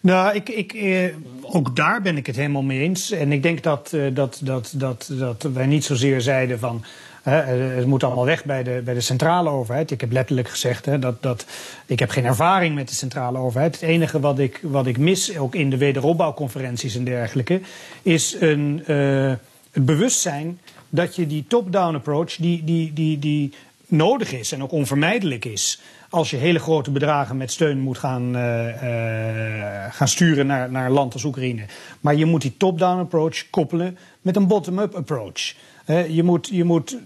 Nou, 0.00 0.34
ik, 0.34 0.48
ik, 0.48 0.72
eh, 0.72 1.14
ook 1.42 1.76
daar 1.76 2.02
ben 2.02 2.16
ik 2.16 2.26
het 2.26 2.36
helemaal 2.36 2.62
mee 2.62 2.80
eens. 2.80 3.10
En 3.10 3.32
ik 3.32 3.42
denk 3.42 3.62
dat, 3.62 3.92
eh, 3.92 4.14
dat, 4.14 4.40
dat, 4.44 4.72
dat, 4.76 5.10
dat 5.18 5.42
wij 5.52 5.66
niet 5.66 5.84
zozeer 5.84 6.20
zeiden 6.20 6.58
van. 6.58 6.84
Het 7.22 7.86
moet 7.86 8.04
allemaal 8.04 8.24
weg 8.24 8.44
bij 8.44 8.62
de, 8.62 8.80
bij 8.84 8.94
de 8.94 9.00
centrale 9.00 9.50
overheid. 9.50 9.90
Ik 9.90 10.00
heb 10.00 10.12
letterlijk 10.12 10.48
gezegd 10.48 10.86
hè, 10.86 10.98
dat, 10.98 11.22
dat 11.22 11.46
ik 11.86 11.98
heb 11.98 12.10
geen 12.10 12.24
ervaring 12.24 12.74
met 12.74 12.88
de 12.88 12.94
centrale 12.94 13.38
overheid. 13.38 13.80
Het 13.80 13.88
enige 13.88 14.20
wat 14.20 14.38
ik, 14.38 14.60
wat 14.62 14.86
ik 14.86 14.98
mis, 14.98 15.36
ook 15.38 15.54
in 15.54 15.70
de 15.70 15.76
wederopbouwconferenties 15.76 16.96
en 16.96 17.04
dergelijke, 17.04 17.60
is 18.02 18.36
een, 18.40 18.84
uh, 18.86 19.32
het 19.70 19.84
bewustzijn 19.84 20.60
dat 20.88 21.16
je 21.16 21.26
die 21.26 21.44
top-down 21.48 21.94
approach, 21.94 22.36
die, 22.36 22.64
die, 22.64 22.92
die, 22.92 23.18
die 23.18 23.54
nodig 23.86 24.32
is 24.32 24.52
en 24.52 24.62
ook 24.62 24.72
onvermijdelijk 24.72 25.44
is 25.44 25.80
als 26.10 26.30
je 26.30 26.36
hele 26.36 26.58
grote 26.58 26.90
bedragen 26.90 27.36
met 27.36 27.52
steun 27.52 27.78
moet 27.78 27.98
gaan, 27.98 28.36
uh, 28.36 28.66
uh, 28.66 29.84
gaan 29.90 30.08
sturen 30.08 30.46
naar, 30.46 30.70
naar 30.70 30.86
een 30.86 30.92
land 30.92 31.12
als 31.12 31.24
Oekraïne. 31.24 31.64
Maar 32.00 32.14
je 32.14 32.26
moet 32.26 32.42
die 32.42 32.56
top-down 32.56 32.98
approach 32.98 33.50
koppelen 33.50 33.98
met 34.20 34.36
een 34.36 34.46
bottom-up 34.46 34.94
approach. 34.94 35.54
Je, 35.90 36.22
moet, 36.22 36.48
je 36.52 36.64
moet 36.64 36.96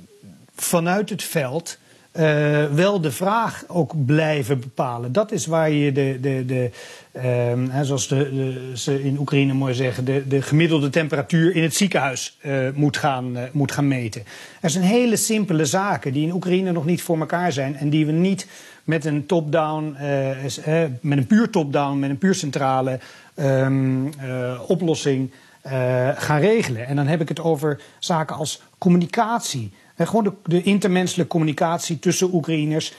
vanuit 0.54 1.10
het 1.10 1.22
veld 1.22 1.78
uh, 2.16 2.64
wel 2.72 3.00
de 3.00 3.10
vraag 3.10 3.64
ook 3.66 4.04
blijven 4.04 4.60
bepalen. 4.60 5.12
Dat 5.12 5.32
is 5.32 5.46
waar 5.46 5.70
je 5.70 5.92
de, 5.92 6.18
de, 6.20 6.44
de 6.46 6.70
uh, 7.72 7.80
zoals 7.82 8.08
de, 8.08 8.16
de, 8.16 8.70
ze 8.74 9.04
in 9.04 9.18
Oekraïne 9.18 9.52
mooi 9.52 9.74
zeggen, 9.74 10.04
de, 10.04 10.28
de 10.28 10.42
gemiddelde 10.42 10.90
temperatuur 10.90 11.56
in 11.56 11.62
het 11.62 11.74
ziekenhuis 11.74 12.38
uh, 12.42 12.68
moet, 12.74 12.96
gaan, 12.96 13.36
uh, 13.36 13.42
moet 13.52 13.72
gaan 13.72 13.88
meten. 13.88 14.22
Er 14.60 14.70
zijn 14.70 14.84
hele 14.84 15.16
simpele 15.16 15.64
zaken 15.64 16.12
die 16.12 16.26
in 16.26 16.32
Oekraïne 16.32 16.72
nog 16.72 16.84
niet 16.84 17.02
voor 17.02 17.18
elkaar 17.18 17.52
zijn 17.52 17.76
en 17.76 17.90
die 17.90 18.06
we 18.06 18.12
niet 18.12 18.46
met 18.84 19.04
een 19.04 19.26
top-down, 19.26 19.96
met 21.00 21.18
een 21.18 21.26
puur 21.26 21.50
top-down, 21.50 21.98
met 21.98 22.10
een 22.10 22.18
puur 22.18 22.34
centrale 22.34 22.98
um, 23.36 24.10
oplossing 24.66 25.30
gaan 26.16 26.40
regelen. 26.40 26.86
En 26.86 26.96
dan 26.96 27.06
heb 27.06 27.20
ik 27.20 27.28
het 27.28 27.40
over 27.40 27.80
zaken 27.98 28.36
als 28.36 28.62
communicatie. 28.78 29.72
En 29.94 30.06
gewoon 30.06 30.24
de, 30.24 30.32
de 30.44 30.62
intermenselijke 30.62 31.30
communicatie 31.30 31.98
tussen 31.98 32.34
Oekraïners, 32.34 32.92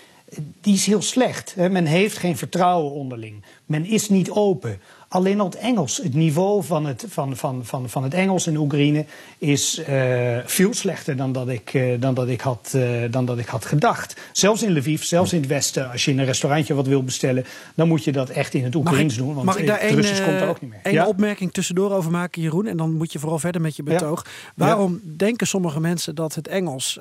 die 0.61 0.73
is 0.73 0.85
heel 0.85 1.01
slecht. 1.01 1.55
Men 1.55 1.85
heeft 1.85 2.17
geen 2.17 2.37
vertrouwen 2.37 2.91
onderling. 2.91 3.43
Men 3.65 3.85
is 3.85 4.09
niet 4.09 4.29
open. 4.29 4.79
Alleen 5.15 5.39
al 5.39 5.45
het 5.45 5.55
Engels, 5.55 5.97
het 6.03 6.13
niveau 6.13 6.63
van 6.63 6.85
het, 6.85 7.05
van, 7.07 7.35
van, 7.35 7.65
van, 7.65 7.89
van 7.89 8.03
het 8.03 8.13
Engels 8.13 8.47
in 8.47 8.57
Oekraïne 8.57 9.05
is 9.37 9.81
uh, 9.89 10.37
veel 10.45 10.73
slechter 10.73 11.17
dan 11.17 11.31
dat, 11.31 11.49
ik, 11.49 11.73
uh, 11.73 12.01
dan, 12.01 12.13
dat 12.13 12.27
ik 12.27 12.41
had, 12.41 12.73
uh, 12.75 13.03
dan 13.11 13.25
dat 13.25 13.37
ik 13.37 13.47
had 13.47 13.65
gedacht. 13.65 14.15
Zelfs 14.31 14.63
in 14.63 14.77
Lviv, 14.77 15.03
zelfs 15.03 15.33
in 15.33 15.39
het 15.39 15.49
Westen, 15.49 15.91
als 15.91 16.05
je 16.05 16.11
in 16.11 16.19
een 16.19 16.25
restaurantje 16.25 16.73
wat 16.73 16.87
wil 16.87 17.03
bestellen, 17.03 17.45
dan 17.75 17.87
moet 17.87 18.03
je 18.03 18.11
dat 18.11 18.29
echt 18.29 18.53
in 18.53 18.63
het 18.63 18.75
Oekraïens 18.75 19.15
doen. 19.15 19.33
Want 19.33 19.45
mag 19.45 19.57
ik 19.57 19.67
daar 19.67 19.81
het 19.81 19.91
Russisch 19.91 20.23
komt 20.23 20.41
er 20.41 20.47
ook 20.47 20.61
niet 20.61 20.69
meer. 20.69 20.79
Een 20.83 20.91
ja? 20.91 21.07
opmerking 21.07 21.53
tussendoor 21.53 21.91
over 21.91 22.11
maken, 22.11 22.41
Jeroen, 22.41 22.67
en 22.67 22.77
dan 22.77 22.93
moet 22.93 23.11
je 23.11 23.19
vooral 23.19 23.39
verder 23.39 23.61
met 23.61 23.75
je 23.75 23.83
betoog. 23.83 24.25
Ja. 24.25 24.31
Waarom 24.55 25.01
ja. 25.03 25.11
denken 25.17 25.47
sommige 25.47 25.79
mensen 25.79 26.15
dat 26.15 26.35
het 26.35 26.47
Engels 26.47 26.99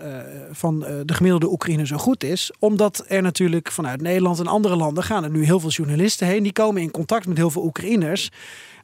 van 0.50 0.80
de 0.80 1.14
gemiddelde 1.14 1.50
Oekraïne 1.50 1.86
zo 1.86 1.96
goed 1.96 2.24
is? 2.24 2.52
Omdat 2.58 3.04
er 3.08 3.22
natuurlijk 3.22 3.70
vanuit 3.70 4.00
Nederland 4.00 4.38
en 4.38 4.46
andere 4.46 4.76
landen 4.76 5.04
gaan 5.04 5.24
er 5.24 5.30
nu 5.30 5.44
heel 5.44 5.60
veel 5.60 5.70
journalisten 5.70 6.26
heen. 6.26 6.42
Die 6.42 6.52
komen 6.52 6.82
in 6.82 6.90
contact 6.90 7.26
met 7.26 7.36
heel 7.36 7.50
veel 7.50 7.62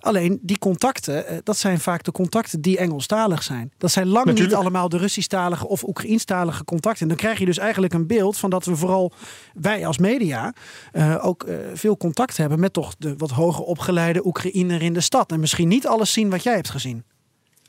Alleen 0.01 0.39
die 0.43 0.59
contacten, 0.59 1.41
dat 1.45 1.57
zijn 1.57 1.81
vaak 1.81 2.03
de 2.05 2.13
contacten 2.13 2.61
die 2.61 2.79
Engelstalig 2.79 3.43
zijn. 3.43 3.73
Dat 3.79 3.91
zijn 3.91 4.07
lang 4.07 4.27
Natuurlijk. 4.27 4.49
niet 4.49 4.61
allemaal 4.61 4.89
de 4.89 4.97
Russisch-talige 4.97 5.69
of 5.69 5.83
Oekraïenstalige 5.83 6.65
contacten. 6.65 7.03
En 7.03 7.09
dan 7.09 7.17
krijg 7.17 7.39
je 7.39 7.45
dus 7.45 7.59
eigenlijk 7.59 7.93
een 7.93 8.07
beeld 8.07 8.39
van 8.39 8.51
dat 8.51 8.65
we 8.65 8.77
vooral, 8.77 9.13
wij 9.55 9.87
als 9.87 9.99
media, 9.99 10.55
uh, 10.93 11.27
ook 11.27 11.45
uh, 11.45 11.57
veel 11.75 11.97
contact 11.97 12.37
hebben 12.37 12.61
met 12.61 12.73
toch 12.73 12.95
de 12.99 13.15
wat 13.17 13.31
hoger 13.31 13.65
opgeleide 13.65 14.27
Oekraïner 14.27 14.83
in 14.83 14.93
de 14.93 15.01
stad. 15.01 15.33
En 15.33 15.41
misschien 15.41 15.69
niet 15.69 15.87
alles 15.87 16.13
zien 16.13 16.31
wat 16.31 16.43
jij 16.43 16.55
hebt 16.55 16.71
gezien. 16.71 17.05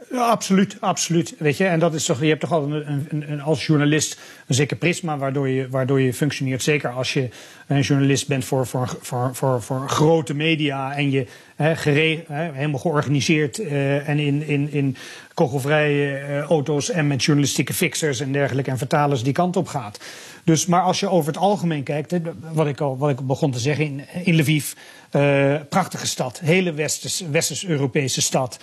Ja, 0.10 0.28
absoluut, 0.28 0.78
absoluut. 0.80 1.36
Weet 1.38 1.58
je, 1.58 1.66
en 1.66 1.80
dat 1.80 1.94
is 1.94 2.06
toch, 2.06 2.22
je 2.22 2.28
hebt 2.28 2.40
toch 2.40 2.52
altijd 2.52 2.86
een, 2.86 3.08
een, 3.10 3.32
een, 3.32 3.42
als 3.42 3.66
journalist 3.66 4.20
een 4.52 4.58
zeker 4.58 4.78
prisma 4.78 5.18
waardoor 5.18 5.50
je, 5.50 5.70
waardoor 5.70 6.02
je 6.02 6.14
functioneert. 6.14 6.64
Zeker 6.64 6.90
als 6.90 7.14
je 7.14 7.30
een 7.68 7.82
journalist 7.82 8.28
bent 8.28 8.46
voor, 8.46 8.68
voor, 8.68 8.98
voor, 9.02 9.30
voor, 9.34 9.62
voor 9.62 9.90
grote 9.90 10.34
media 10.34 10.96
en 10.96 11.12
je 11.12 11.26
gere, 11.58 12.24
helemaal 12.28 12.80
georganiseerd 12.80 13.60
uh, 13.60 14.10
en 14.10 14.20
in, 14.20 14.48
in, 14.48 14.72
in 14.72 14.96
kogelvrije 15.34 16.20
uh, 16.20 16.40
auto's 16.40 16.90
en 16.90 17.08
met 17.08 17.24
journalistieke 17.24 17.74
fixers 17.74 18.20
en 18.20 18.32
dergelijke 18.32 18.72
en 18.72 18.78
vertalers 18.78 19.24
die 19.24 19.34
kant 19.34 19.56
op 19.56 19.68
gaat. 19.68 20.00
Dus, 20.44 20.66
maar 20.66 20.82
als 20.82 21.00
je 21.00 21.10
over 21.10 21.28
het 21.34 21.42
algemeen 21.42 21.84
kijkt, 21.84 22.14
wat 22.54 22.68
ik 22.68 22.82
al 22.82 22.98
wat 22.98 23.10
ik 23.10 23.28
begon 23.28 23.52
te 23.52 23.60
zeggen 23.60 23.86
in, 23.86 24.02
in 24.24 24.36
Lviv, 24.36 24.74
uh, 25.12 25.56
prachtige 25.70 26.08
stad, 26.08 26.40
hele 26.40 26.74
westers, 26.74 27.24
westers-Europese 27.32 28.22
stad. 28.22 28.60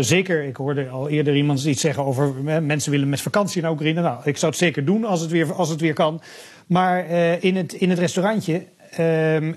Zeker, 0.00 0.44
ik 0.44 0.56
hoorde 0.56 0.88
al 0.88 1.08
eerder 1.08 1.36
iemand 1.36 1.64
iets 1.64 1.80
zeggen 1.80 2.04
over 2.04 2.34
mensen 2.62 2.90
willen 2.90 3.08
met 3.08 3.20
vakantie 3.20 3.62
naar 3.62 3.70
Oekraïne. 3.70 4.00
Nou, 4.00 4.20
ik 4.24 4.36
zou 4.36 4.52
het 4.52 4.60
zeker 4.60 4.84
doen 4.84 5.04
het 5.20 5.30
weer, 5.30 5.52
als 5.52 5.68
het 5.68 5.80
weer 5.80 5.94
kan. 5.94 6.20
Maar 6.66 7.10
in, 7.40 7.56
het, 7.56 7.72
in 7.72 7.90
het 7.90 7.98
restaurantje 7.98 8.66
Uh, 9.00 9.52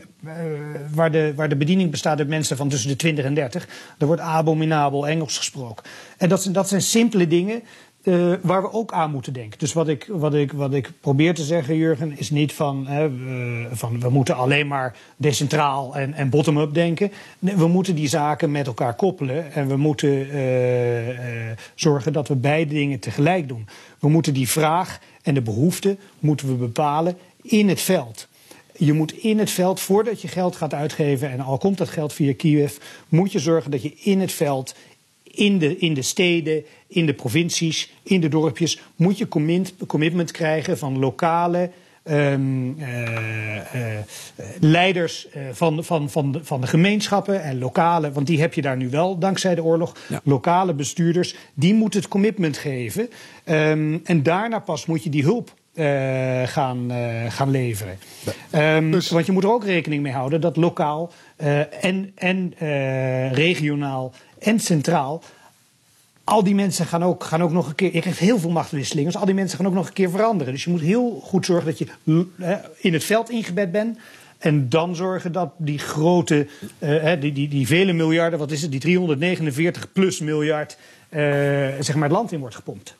waar, 0.94 1.12
de, 1.12 1.34
waar 1.36 1.50
de 1.50 1.56
bediening 1.56 1.92
bestaat 1.92 2.20
uit 2.20 2.28
mensen 2.28 2.58
van 2.58 2.70
tussen 2.70 2.90
de 2.90 2.96
20 2.96 3.26
en 3.26 3.34
30. 3.34 3.68
Er 3.98 4.06
wordt 4.06 4.22
abominabel 4.22 5.08
Engels 5.08 5.38
gesproken. 5.38 5.86
En 6.18 6.30
dat 6.30 6.42
zijn, 6.42 6.54
dat 6.54 6.68
zijn 6.68 6.82
simpele 6.82 7.28
dingen 7.28 7.62
uh, 8.10 8.34
waar 8.42 8.62
we 8.62 8.74
ook 8.74 8.92
aan 8.92 9.12
moeten 9.12 9.34
denken. 9.34 9.60
Dus 9.60 9.74
wat 9.74 9.88
ik, 9.88 10.06
wat 10.10 10.34
ik, 10.34 10.52
wat 10.52 10.74
ik 10.74 10.92
probeer 11.02 11.34
te 11.34 11.44
zeggen, 11.44 11.76
Jurgen, 11.76 12.18
is 12.18 12.30
niet 12.30 12.54
van, 12.54 12.88
uh, 12.90 13.06
van 13.72 14.00
we 14.00 14.10
moeten 14.10 14.36
alleen 14.36 14.68
maar 14.68 14.96
decentraal 15.18 15.96
en, 15.96 16.14
en 16.14 16.30
bottom-up 16.30 16.74
denken. 16.74 17.12
Nee, 17.40 17.56
we 17.56 17.68
moeten 17.68 17.96
die 17.96 18.08
zaken 18.08 18.52
met 18.52 18.68
elkaar 18.68 18.96
koppelen 18.96 19.54
en 19.54 19.68
we 19.68 19.78
moeten 19.78 20.36
uh, 20.36 21.56
zorgen 21.76 22.14
dat 22.14 22.28
we 22.28 22.36
beide 22.36 22.74
dingen 22.74 23.00
tegelijk 23.00 23.48
doen. 23.48 23.68
We 24.00 24.10
moeten 24.10 24.34
die 24.34 24.50
vraag 24.50 25.00
en 25.22 25.34
de 25.34 25.42
behoefte 25.42 25.98
moeten 26.20 26.48
we 26.48 26.54
bepalen 26.54 27.18
in 27.42 27.70
het 27.70 27.82
veld. 27.82 28.28
Je 28.78 28.94
moet 28.94 29.14
in 29.14 29.40
het 29.40 29.50
veld, 29.50 29.80
voordat 29.80 30.22
je 30.22 30.28
geld 30.28 30.56
gaat 30.56 30.74
uitgeven, 30.74 31.32
en 31.32 31.40
al 31.40 31.58
komt 31.58 31.78
dat 31.78 31.90
geld 31.90 32.14
via 32.14 32.34
Kiev, 32.34 32.78
moet 33.10 33.32
je 33.32 33.40
zorgen 33.40 33.72
dat 33.72 33.82
je 33.82 33.94
in 34.04 34.20
het 34.20 34.32
veld, 34.32 34.76
in 35.40 35.58
de, 35.58 35.78
in 35.78 35.94
de 35.94 36.02
steden, 36.02 36.64
in 36.88 37.06
de 37.06 37.14
provincies, 37.14 37.94
in 38.04 38.22
de 38.22 38.28
dorpjes, 38.28 38.82
moet 38.96 39.18
je 39.18 39.28
commit, 39.28 39.74
commitment 39.88 40.32
krijgen 40.32 40.78
van 40.78 41.00
lokale. 41.00 41.70
Um, 42.04 42.76
uh, 42.80 42.86
uh, 42.86 43.98
leiders 44.60 45.28
uh, 45.36 45.44
van, 45.52 45.84
van, 45.84 46.10
van, 46.10 46.32
de, 46.32 46.44
van 46.44 46.62
de 46.62 46.68
gemeenschappen 46.68 47.44
en 47.44 47.60
lokale, 47.60 48.12
want 48.12 48.28
die 48.28 48.42
heb 48.42 48.54
je 48.54 48.62
daar 48.62 48.78
nu 48.78 48.90
wel 48.90 49.18
dankzij 49.18 49.56
de 49.56 49.64
oorlog. 49.64 49.96
Ja. 50.08 50.22
Lokale 50.24 50.74
bestuurders, 50.74 51.36
die 51.54 51.74
moeten 51.74 52.00
het 52.00 52.10
commitment 52.10 52.58
geven. 52.58 53.10
Um, 53.46 54.02
en 54.04 54.24
daarna 54.24 54.60
pas 54.60 54.86
moet 54.86 55.04
je 55.04 55.10
die 55.10 55.24
hulp 55.24 55.54
uh, 55.74 55.86
gaan, 56.48 56.92
gaan 57.28 57.52
leveren. 57.52 57.98
Ja. 58.52 58.76
Um, 58.76 58.92
dus... 58.92 59.10
Want 59.10 59.26
je 59.26 59.32
moet 59.32 59.44
er 59.44 59.52
ook 59.52 59.66
rekening 59.66 60.04
mee 60.04 60.14
houden 60.14 60.42
dat 60.42 60.56
lokaal 60.56 61.12
en, 61.82 62.12
en 62.16 62.54
regionaal 63.34 64.14
en 64.40 64.60
centraal 64.60 65.24
al 66.30 66.44
die 66.44 66.56
mensen 66.56 66.86
gaan 66.86 67.04
ook, 67.04 67.24
gaan 67.24 67.44
ook 67.44 67.52
nog 67.52 67.68
een 67.68 67.76
keer. 67.76 67.94
Je 67.94 68.02
krijgt 68.02 68.20
heel 68.20 68.40
veel 68.40 68.50
machtwisselingen. 68.50 69.12
Dus 69.12 69.20
al 69.20 69.26
die 69.26 69.36
mensen 69.36 69.58
gaan 69.58 69.68
ook 69.68 69.74
nog 69.74 69.88
een 69.88 69.94
keer 69.94 70.10
veranderen. 70.10 70.54
Dus 70.54 70.64
je 70.64 70.70
moet 70.70 70.82
heel 70.82 71.20
goed 71.24 71.46
zorgen 71.46 71.66
dat 71.66 71.78
je 71.78 71.88
in 72.78 72.94
het 72.94 73.04
veld 73.04 73.30
ingebed 73.30 73.72
bent. 73.72 73.98
En 74.38 74.70
dan 74.70 74.96
zorgen 74.96 75.32
dat 75.32 75.52
die 75.58 75.80
grote, 75.80 76.48
uh, 76.80 77.12
die, 77.20 77.34
die, 77.34 77.48
die 77.48 77.68
vele 77.68 77.94
miljarden, 77.94 78.40
wat 78.40 78.52
is 78.52 78.62
het, 78.62 78.72
die 78.72 78.80
349 78.80 79.92
plus 79.92 80.20
miljard, 80.20 80.78
uh, 81.10 81.20
zeg 81.80 81.94
maar 81.94 82.04
het 82.04 82.18
land 82.18 82.32
in 82.32 82.40
wordt 82.40 82.56
gepompt. 82.56 82.96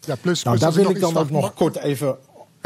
Ja, 0.00 0.14
plus, 0.14 0.42
nou, 0.42 0.58
daar 0.58 0.72
wil 0.72 0.90
ik 0.90 1.00
dan 1.00 1.16
ook 1.16 1.30
nog 1.30 1.54
kort 1.54 1.76
even 1.76 2.16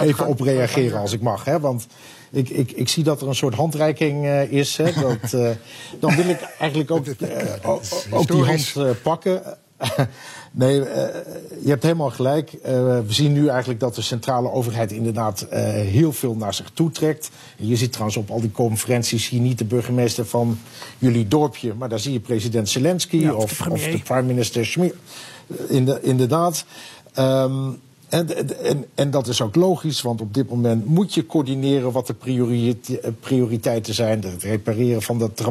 even 0.01 0.27
op 0.27 0.41
reageren 0.41 1.01
als 1.01 1.13
ik 1.13 1.21
mag. 1.21 1.45
Hè? 1.45 1.61
Want 1.61 1.87
ik, 2.31 2.49
ik, 2.49 2.73
ik 2.73 2.89
zie 2.89 3.05
dat 3.05 3.21
er 3.21 3.29
een 3.29 3.35
soort 3.35 3.55
handreiking 3.55 4.25
uh, 4.25 4.53
is. 4.53 4.77
Hè? 4.77 4.85
Dat, 4.85 5.33
uh, 5.33 5.51
dan 6.01 6.17
wil 6.17 6.29
ik 6.29 6.41
eigenlijk 6.59 6.91
ook, 6.91 7.07
uh, 7.19 7.69
ook 8.11 8.27
die 8.27 8.45
hand 8.45 9.03
pakken. 9.03 9.43
nee, 10.51 10.75
je 10.75 11.65
hebt 11.65 11.83
helemaal 11.83 12.11
gelijk. 12.11 12.51
we 12.63 13.05
zien 13.07 13.33
nu 13.33 13.49
eigenlijk 13.49 13.81
dat 13.81 13.95
de 13.95 14.03
centrale 14.03 14.51
overheid 14.53 14.93
inderdaad 14.93 15.47
heel 15.51 16.13
veel 16.13 16.35
naar 16.35 16.55
zich 16.55 16.71
toe 16.75 16.91
trekt. 16.91 17.31
je 17.57 17.77
ziet 17.77 17.93
trouwens 17.93 18.19
op 18.19 18.31
al 18.31 18.41
die 18.41 18.51
conferenties 18.51 19.29
hier 19.29 19.41
niet 19.41 19.59
de 19.59 19.65
burgemeester 19.65 20.27
van 20.27 20.59
jullie 20.99 21.29
dorpje, 21.29 21.75
maar 21.75 21.89
daar 21.89 21.99
zie 21.99 22.13
je 22.13 22.21
president 22.21 22.69
Zelensky 22.69 23.17
Ja, 23.17 23.35
of, 23.35 23.45
of 23.45 23.57
de 23.57 23.71
of 23.71 23.79
de 23.79 23.85
premier. 23.85 24.03
prime 24.03 24.23
minister 24.23 24.91
de, 25.69 25.99
inderdaad. 26.03 26.65
Ehm, 27.15 27.71
en, 28.11 28.59
en, 28.65 28.85
en 28.95 29.11
dat 29.11 29.27
is 29.27 29.43
ook 29.43 29.55
logisch, 29.55 30.03
want 30.03 30.21
op 30.21 30.35
dit 30.35 30.51
moment 30.51 30.87
moet 30.87 31.15
je 31.15 31.27
coördineren 31.27 31.93
wat 31.93 32.07
de 32.07 32.15
priorite- 32.15 33.13
prioriteiten 33.21 33.95
zijn. 33.95 34.23
Het 34.23 34.43
repareren 34.43 35.03
van 35.03 35.19
dat 35.19 35.43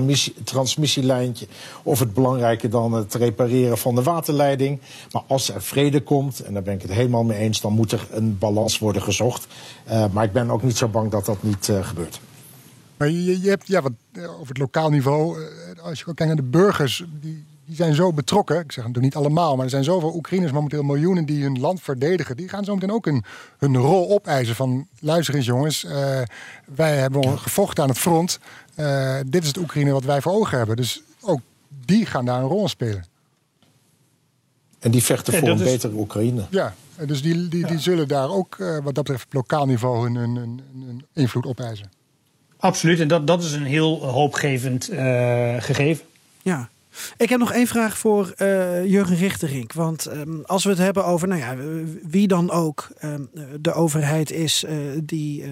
transmissielijntje. 0.44 1.48
Of 1.84 2.00
het 2.00 2.14
belangrijker 2.14 2.70
dan 2.70 2.94
het 2.94 3.14
repareren 3.14 3.78
van 3.78 3.96
de 3.96 4.04
waterleiding. 4.04 4.80
Maar 5.12 5.24
als 5.28 5.54
er 5.54 5.62
vrede 5.62 6.02
komt, 6.02 6.40
en 6.40 6.54
daar 6.54 6.64
ben 6.64 6.74
ik 6.74 6.82
het 6.82 6.92
helemaal 6.92 7.24
mee 7.24 7.38
eens, 7.38 7.62
dan 7.62 7.74
moet 7.74 7.92
er 7.92 8.08
een 8.12 8.38
balans 8.38 8.80
worden 8.80 9.02
gezocht. 9.02 9.48
Eh, 9.84 10.06
maar 10.12 10.24
ik 10.24 10.32
ben 10.32 10.50
ook 10.50 10.64
niet 10.64 10.78
zo 10.78 10.88
bang 10.88 11.12
dat 11.12 11.26
dat 11.26 11.44
niet 11.44 11.70
eh, 11.70 11.88
gebeurt. 11.88 12.20
Maar 12.98 13.10
je, 13.10 13.42
je 13.42 13.50
hebt, 13.50 13.68
ja, 13.68 13.82
wat, 13.82 13.92
eh, 14.12 14.32
over 14.34 14.48
het 14.48 14.58
lokaal 14.58 14.90
niveau, 14.90 15.38
als 15.82 16.00
je 16.00 16.06
kijkt 16.06 16.26
naar 16.26 16.36
de 16.36 16.42
burgers, 16.42 17.06
die, 17.22 17.46
die 17.70 17.78
zijn 17.78 17.96
zo 17.96 18.14
betrokken. 18.14 18.56
Ik 18.60 18.72
zeg 18.72 18.86
natuurlijk 18.88 19.16
niet 19.16 19.24
allemaal, 19.26 19.56
maar 19.56 19.64
er 19.66 19.70
zijn 19.72 19.84
zoveel 19.84 20.16
Oekraïners, 20.16 20.52
momenteel 20.52 20.84
miljoenen, 20.84 21.26
die 21.26 21.44
hun 21.44 21.60
land 21.60 21.82
verdedigen. 21.82 22.38
Die 22.38 22.50
gaan 22.50 22.64
zo 22.64 22.74
meteen 22.74 22.92
ook 22.92 23.06
een, 23.08 23.24
hun 23.58 23.78
rol 23.78 24.10
opeisen 24.12 24.56
van, 24.56 24.88
luister 25.00 25.36
eens 25.36 25.46
jongens, 25.46 25.84
eh, 25.84 26.22
wij 26.76 26.98
hebben 26.98 27.40
gevochten 27.40 27.84
aan 27.84 27.90
het 27.90 27.98
front. 27.98 28.40
Eh, 28.76 29.16
dit 29.26 29.42
is 29.42 29.48
het 29.48 29.58
Oekraïne 29.58 29.92
wat 29.92 30.04
wij 30.04 30.22
voor 30.22 30.32
ogen 30.32 30.58
hebben. 30.58 30.76
Dus 30.76 31.02
ook 31.22 31.40
die 31.86 32.06
gaan 32.06 32.26
daar 32.26 32.42
een 32.42 32.48
rol 32.48 32.62
in 32.62 32.70
spelen. 32.70 33.06
En 34.80 34.92
die 34.92 35.04
vechten 35.04 35.34
Ja, 35.34 35.40
voor 35.40 35.50
een 35.50 35.56
is- 35.60 35.64
betere 35.64 35.94
Oekraïne. 35.94 36.46
Ja, 36.50 36.74
dus 37.06 37.22
die, 37.22 37.48
die, 37.48 37.68
die 37.68 37.80
zullen 37.80 38.08
daar 38.08 38.30
ook, 38.30 38.56
eh, 38.60 38.68
wat 38.84 38.96
dat 38.96 39.04
betreft, 39.04 39.26
op 39.26 39.34
lokaal 39.34 39.66
niveau 39.66 40.04
hun, 40.04 40.16
hun, 40.16 40.36
hun, 40.36 40.62
hun 40.86 41.06
invloed 41.14 41.46
opeisen. 41.46 41.92
Absoluut, 42.58 43.00
en 43.00 43.08
dat, 43.08 43.28
dat 43.28 43.44
is 43.44 43.52
een 43.52 43.64
heel 43.66 44.06
hoopgevend 44.08 44.90
eh, 44.90 45.56
gegeven. 45.60 46.06
Ja. 46.42 46.70
Ik 47.18 47.30
heb 47.30 47.40
nog 47.40 47.52
één 47.52 47.68
vraag 47.68 47.98
voor 47.98 48.34
eh, 48.38 48.86
Jurgen 48.86 49.16
Richterink. 49.16 49.74
Want 49.74 50.06
ehm, 50.06 50.42
als 50.46 50.64
we 50.64 50.70
het 50.70 50.80
hebben 50.80 51.06
over 51.06 51.28
nou 51.28 51.40
ja, 51.42 51.56
wie 52.04 52.28
dan 52.28 52.52
ook 52.52 52.88
ehm, 53.00 53.22
de 53.60 53.74
overheid 53.74 54.32
is 54.32 54.64
eh, 54.64 54.76
die 55.04 55.44
eh, 55.44 55.50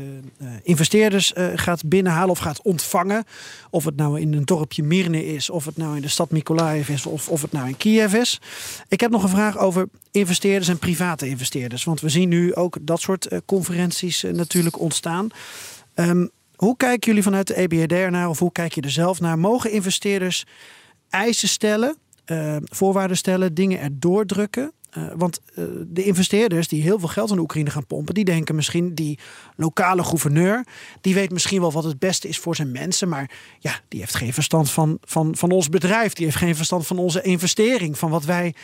investeerders 0.64 1.34
gaat 1.56 1.90
binnenhalen 1.90 2.30
of 2.30 2.40
gaat 2.40 2.62
ontvangen. 2.62 3.24
Of 3.70 3.86
het 3.86 3.96
nou 3.96 4.20
in 4.20 4.34
een 4.34 4.46
dorpje 4.46 4.84
Mirne 4.84 5.26
is, 5.26 5.50
of 5.50 5.66
het 5.66 5.78
nou 5.78 5.96
in 5.96 6.02
de 6.02 6.08
stad 6.08 6.32
Mykolaiv 6.32 6.90
is, 6.90 7.06
of, 7.06 7.30
of 7.30 7.42
het 7.42 7.52
nou 7.52 7.68
in 7.68 7.78
Kiev 7.78 8.14
is. 8.14 8.42
Ik 8.88 9.00
heb 9.00 9.12
nog 9.12 9.24
een 9.24 9.30
vraag 9.30 9.58
over 9.58 9.88
investeerders 10.12 10.68
en 10.68 10.80
private 10.80 11.28
investeerders. 11.28 11.84
Want 11.84 12.02
we 12.02 12.10
zien 12.10 12.30
nu 12.30 12.56
ook 12.56 12.78
dat 12.82 13.02
soort 13.02 13.28
conferenties 13.46 14.26
natuurlijk 14.32 14.80
ontstaan. 14.80 15.30
Ehm, 15.94 16.26
hoe 16.56 16.78
kijken 16.78 17.08
jullie 17.08 17.24
vanuit 17.24 17.48
de 17.48 17.58
EBRD 17.58 17.92
ernaar, 17.92 18.30
of 18.30 18.40
hoe 18.40 18.52
kijk 18.52 18.74
je 18.74 18.82
er 18.82 18.92
zelf 18.92 19.20
naar? 19.20 19.40
Mogen 19.40 19.72
investeerders 19.72 20.46
eisen 21.10 21.48
stellen, 21.48 21.98
eh, 22.26 22.56
voorwaarden 22.64 23.18
stellen, 23.18 23.54
dingen 23.54 23.80
erdoor 23.80 24.26
drukken? 24.26 24.72
Eh, 24.90 25.04
want 25.16 25.40
eh, 25.54 25.64
de 25.88 26.04
investeerders 26.04 26.68
die 26.68 26.82
heel 26.82 27.00
veel 27.00 27.08
geld 27.08 27.32
in 27.32 27.40
Oekraïne 27.40 27.70
gaan 27.70 27.86
pompen, 27.86 28.14
die 28.14 28.26
denken 28.26 28.56
misschien 28.56 28.96
die 28.96 29.20
lokale 29.56 30.04
gouverneur, 30.04 30.66
die 31.02 31.14
weet 31.14 31.32
misschien 31.32 31.62
wel 31.62 31.72
wat 31.72 31.84
het 31.84 32.00
beste 32.00 32.28
is 32.28 32.40
voor 32.40 32.56
zijn 32.56 32.72
mensen, 32.72 33.10
maar 33.10 33.32
ja, 33.60 33.80
die 33.88 34.00
heeft 34.00 34.16
geen 34.16 34.34
verstand 34.34 34.72
van, 34.72 34.98
van, 35.02 35.36
van 35.36 35.52
ons 35.52 35.70
bedrijf, 35.70 36.14
die 36.14 36.26
heeft 36.26 36.38
geen 36.38 36.56
verstand 36.56 36.88
van 36.88 36.98
onze 36.98 37.22
investering, 37.22 37.98
van 37.98 38.10
wat 38.10 38.26
wij 38.26 38.56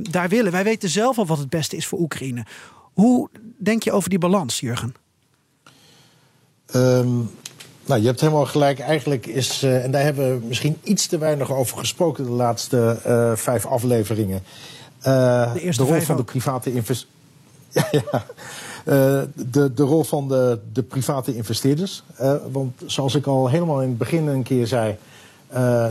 daar 0.00 0.28
willen. 0.28 0.52
Wij 0.52 0.64
weten 0.64 0.88
zelf 0.88 1.18
al 1.18 1.26
wat 1.26 1.38
het 1.38 1.50
beste 1.50 1.76
is 1.76 1.86
voor 1.86 1.98
Oekraïne. 1.98 2.46
Hoe 2.92 3.28
denk 3.58 3.82
je 3.82 3.92
over 3.92 4.10
die 4.10 4.18
balans, 4.18 4.60
Jurgen? 4.60 4.94
Ehm, 6.66 7.20
nou, 7.88 8.00
je 8.00 8.06
hebt 8.06 8.20
helemaal 8.20 8.46
gelijk. 8.46 8.78
Eigenlijk 8.78 9.26
is, 9.26 9.62
eh, 9.62 9.84
en 9.84 9.90
daar 9.90 10.02
hebben 10.02 10.40
we 10.40 10.46
misschien 10.46 10.76
iets 10.82 11.06
te 11.06 11.18
weinig 11.18 11.52
over 11.52 11.78
gesproken 11.78 12.24
de 12.24 12.30
laatste 12.30 12.98
eh, 13.04 13.32
vijf 13.34 13.66
afleveringen. 13.66 14.42
Eh, 15.00 15.52
De 15.52 15.60
eerste 15.60 15.82
rol 15.82 16.00
van 16.00 16.16
de 16.16 16.24
private 16.24 16.72
investeerders. 16.72 17.16
ja, 17.72 17.88
ja. 17.90 18.26
De, 19.34 19.74
de 19.74 19.82
rol 19.82 20.04
van 20.04 20.28
de, 20.28 20.58
de 20.72 20.82
private 20.82 21.36
investeerders. 21.36 22.02
Want 22.50 22.82
zoals 22.86 23.14
ik 23.14 23.26
al 23.26 23.48
helemaal 23.48 23.82
in 23.82 23.88
het 23.88 23.98
begin 23.98 24.26
een 24.26 24.42
keer 24.42 24.66
zei. 24.66 24.96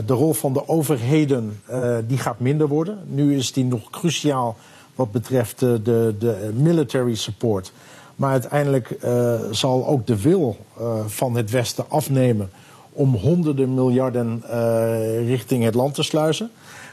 de 0.06 0.12
rol 0.12 0.32
van 0.32 0.52
de 0.52 0.68
overheden 0.68 1.62
die 2.06 2.18
gaat 2.18 2.40
minder 2.40 2.68
worden. 2.68 2.98
Nu 3.06 3.36
is 3.36 3.52
die 3.52 3.64
nog 3.64 3.90
cruciaal 3.90 4.56
wat 4.94 5.12
betreft 5.12 5.58
de, 5.58 6.14
de 6.18 6.50
military 6.54 7.14
support. 7.14 7.72
Maar 8.18 8.30
uiteindelijk 8.30 8.90
eh, 8.90 9.34
zal 9.50 9.86
ook 9.86 10.06
de 10.06 10.20
wil 10.20 10.56
eh, 10.78 11.06
van 11.06 11.36
het 11.36 11.50
Westen 11.50 11.84
afnemen 11.88 12.50
om 12.92 13.14
honderden 13.14 13.74
miljarden 13.74 14.42
eh, 14.48 15.26
richting 15.26 15.64
het 15.64 15.74
land 15.74 15.94
te 15.94 16.02
sluizen. 16.02 16.50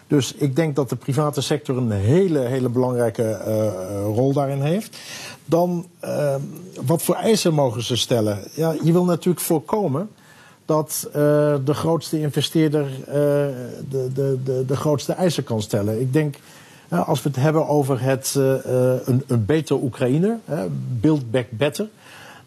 Dus 0.08 0.34
ik 0.34 0.56
denk 0.56 0.76
dat 0.76 0.90
de 0.90 0.96
private 0.96 1.42
sector 1.42 1.78
een 1.78 1.92
hele, 1.92 2.40
hele 2.40 2.70
belangrijke 2.70 3.38
rol 4.04 4.34
daarin 4.34 4.62
heeft. 4.62 4.98
Dan, 5.46 5.86
wat 6.86 7.02
voor 7.02 7.16
eisen 7.16 7.54
mogen 7.54 7.84
ze 7.84 7.96
stellen? 7.96 8.40
Ja, 8.54 8.76
je 8.84 8.92
wil 8.92 9.06
natuurlijk 9.06 9.46
voorkomen 9.46 10.10
dat 10.66 11.10
de 11.66 11.74
grootste 11.74 12.22
investeerder 12.22 12.88
de, 13.90 14.10
de, 14.14 14.38
de, 14.44 14.66
de 14.68 14.76
grootste 14.76 15.14
eisen 15.14 15.44
kan 15.44 15.62
stellen. 15.62 16.02
Ik 16.02 16.14
denk, 16.14 16.36
als 17.04 17.24
we 17.24 17.30
het 17.30 17.38
hebben 17.38 17.68
over 17.68 18.02
het, 18.02 18.34
eh, 18.38 18.54
eh, 18.54 19.00
een, 19.06 19.24
een 19.28 19.46
beter 19.46 19.76
Oekraïne, 19.76 20.40
build 21.00 21.32
back 21.32 21.48
better, 21.50 21.88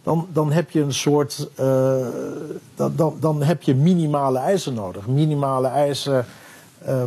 dan, 0.03 0.29
dan 0.33 0.53
heb 0.53 0.71
je 0.71 0.81
een 0.81 0.95
soort, 0.95 1.49
eh, 1.55 2.07
dan, 2.75 2.93
dan, 2.97 3.17
dan 3.21 3.43
heb 3.43 3.63
je 3.63 3.75
minimale 3.75 4.39
eisen 4.39 4.75
nodig. 4.75 5.07
Minimale 5.07 5.69
eisen 5.69 6.25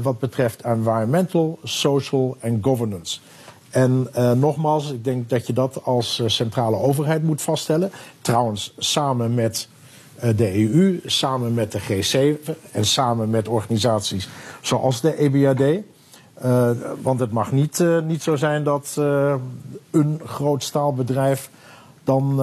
wat 0.01 0.19
betreft 0.19 0.61
environmental, 0.61 1.59
social 1.63 2.37
en 2.39 2.59
governance. 2.61 3.19
En 3.69 4.07
nogmaals, 4.35 4.91
ik 4.91 5.03
denk 5.03 5.29
dat 5.29 5.47
je 5.47 5.53
dat 5.53 5.83
als 5.83 6.21
centrale 6.25 6.75
overheid 6.75 7.23
moet 7.23 7.41
vaststellen. 7.41 7.91
Trouwens, 8.21 8.73
samen 8.77 9.33
met 9.33 9.67
de 10.35 10.55
EU, 10.55 10.99
samen 11.05 11.53
met 11.53 11.71
de 11.71 11.79
G7 11.79 12.51
en 12.71 12.85
samen 12.85 13.29
met 13.29 13.47
organisaties 13.47 14.29
zoals 14.61 15.01
de 15.01 15.17
EBRD. 15.17 15.83
Eh, 16.41 16.69
want 17.01 17.19
het 17.19 17.31
mag 17.31 17.51
niet, 17.51 17.79
eh, 17.79 17.99
niet 17.99 18.23
zo 18.23 18.35
zijn 18.35 18.63
dat 18.63 18.95
eh, 18.97 19.35
een 19.91 20.21
groot 20.25 20.63
staalbedrijf 20.63 21.49
dan, 22.03 22.35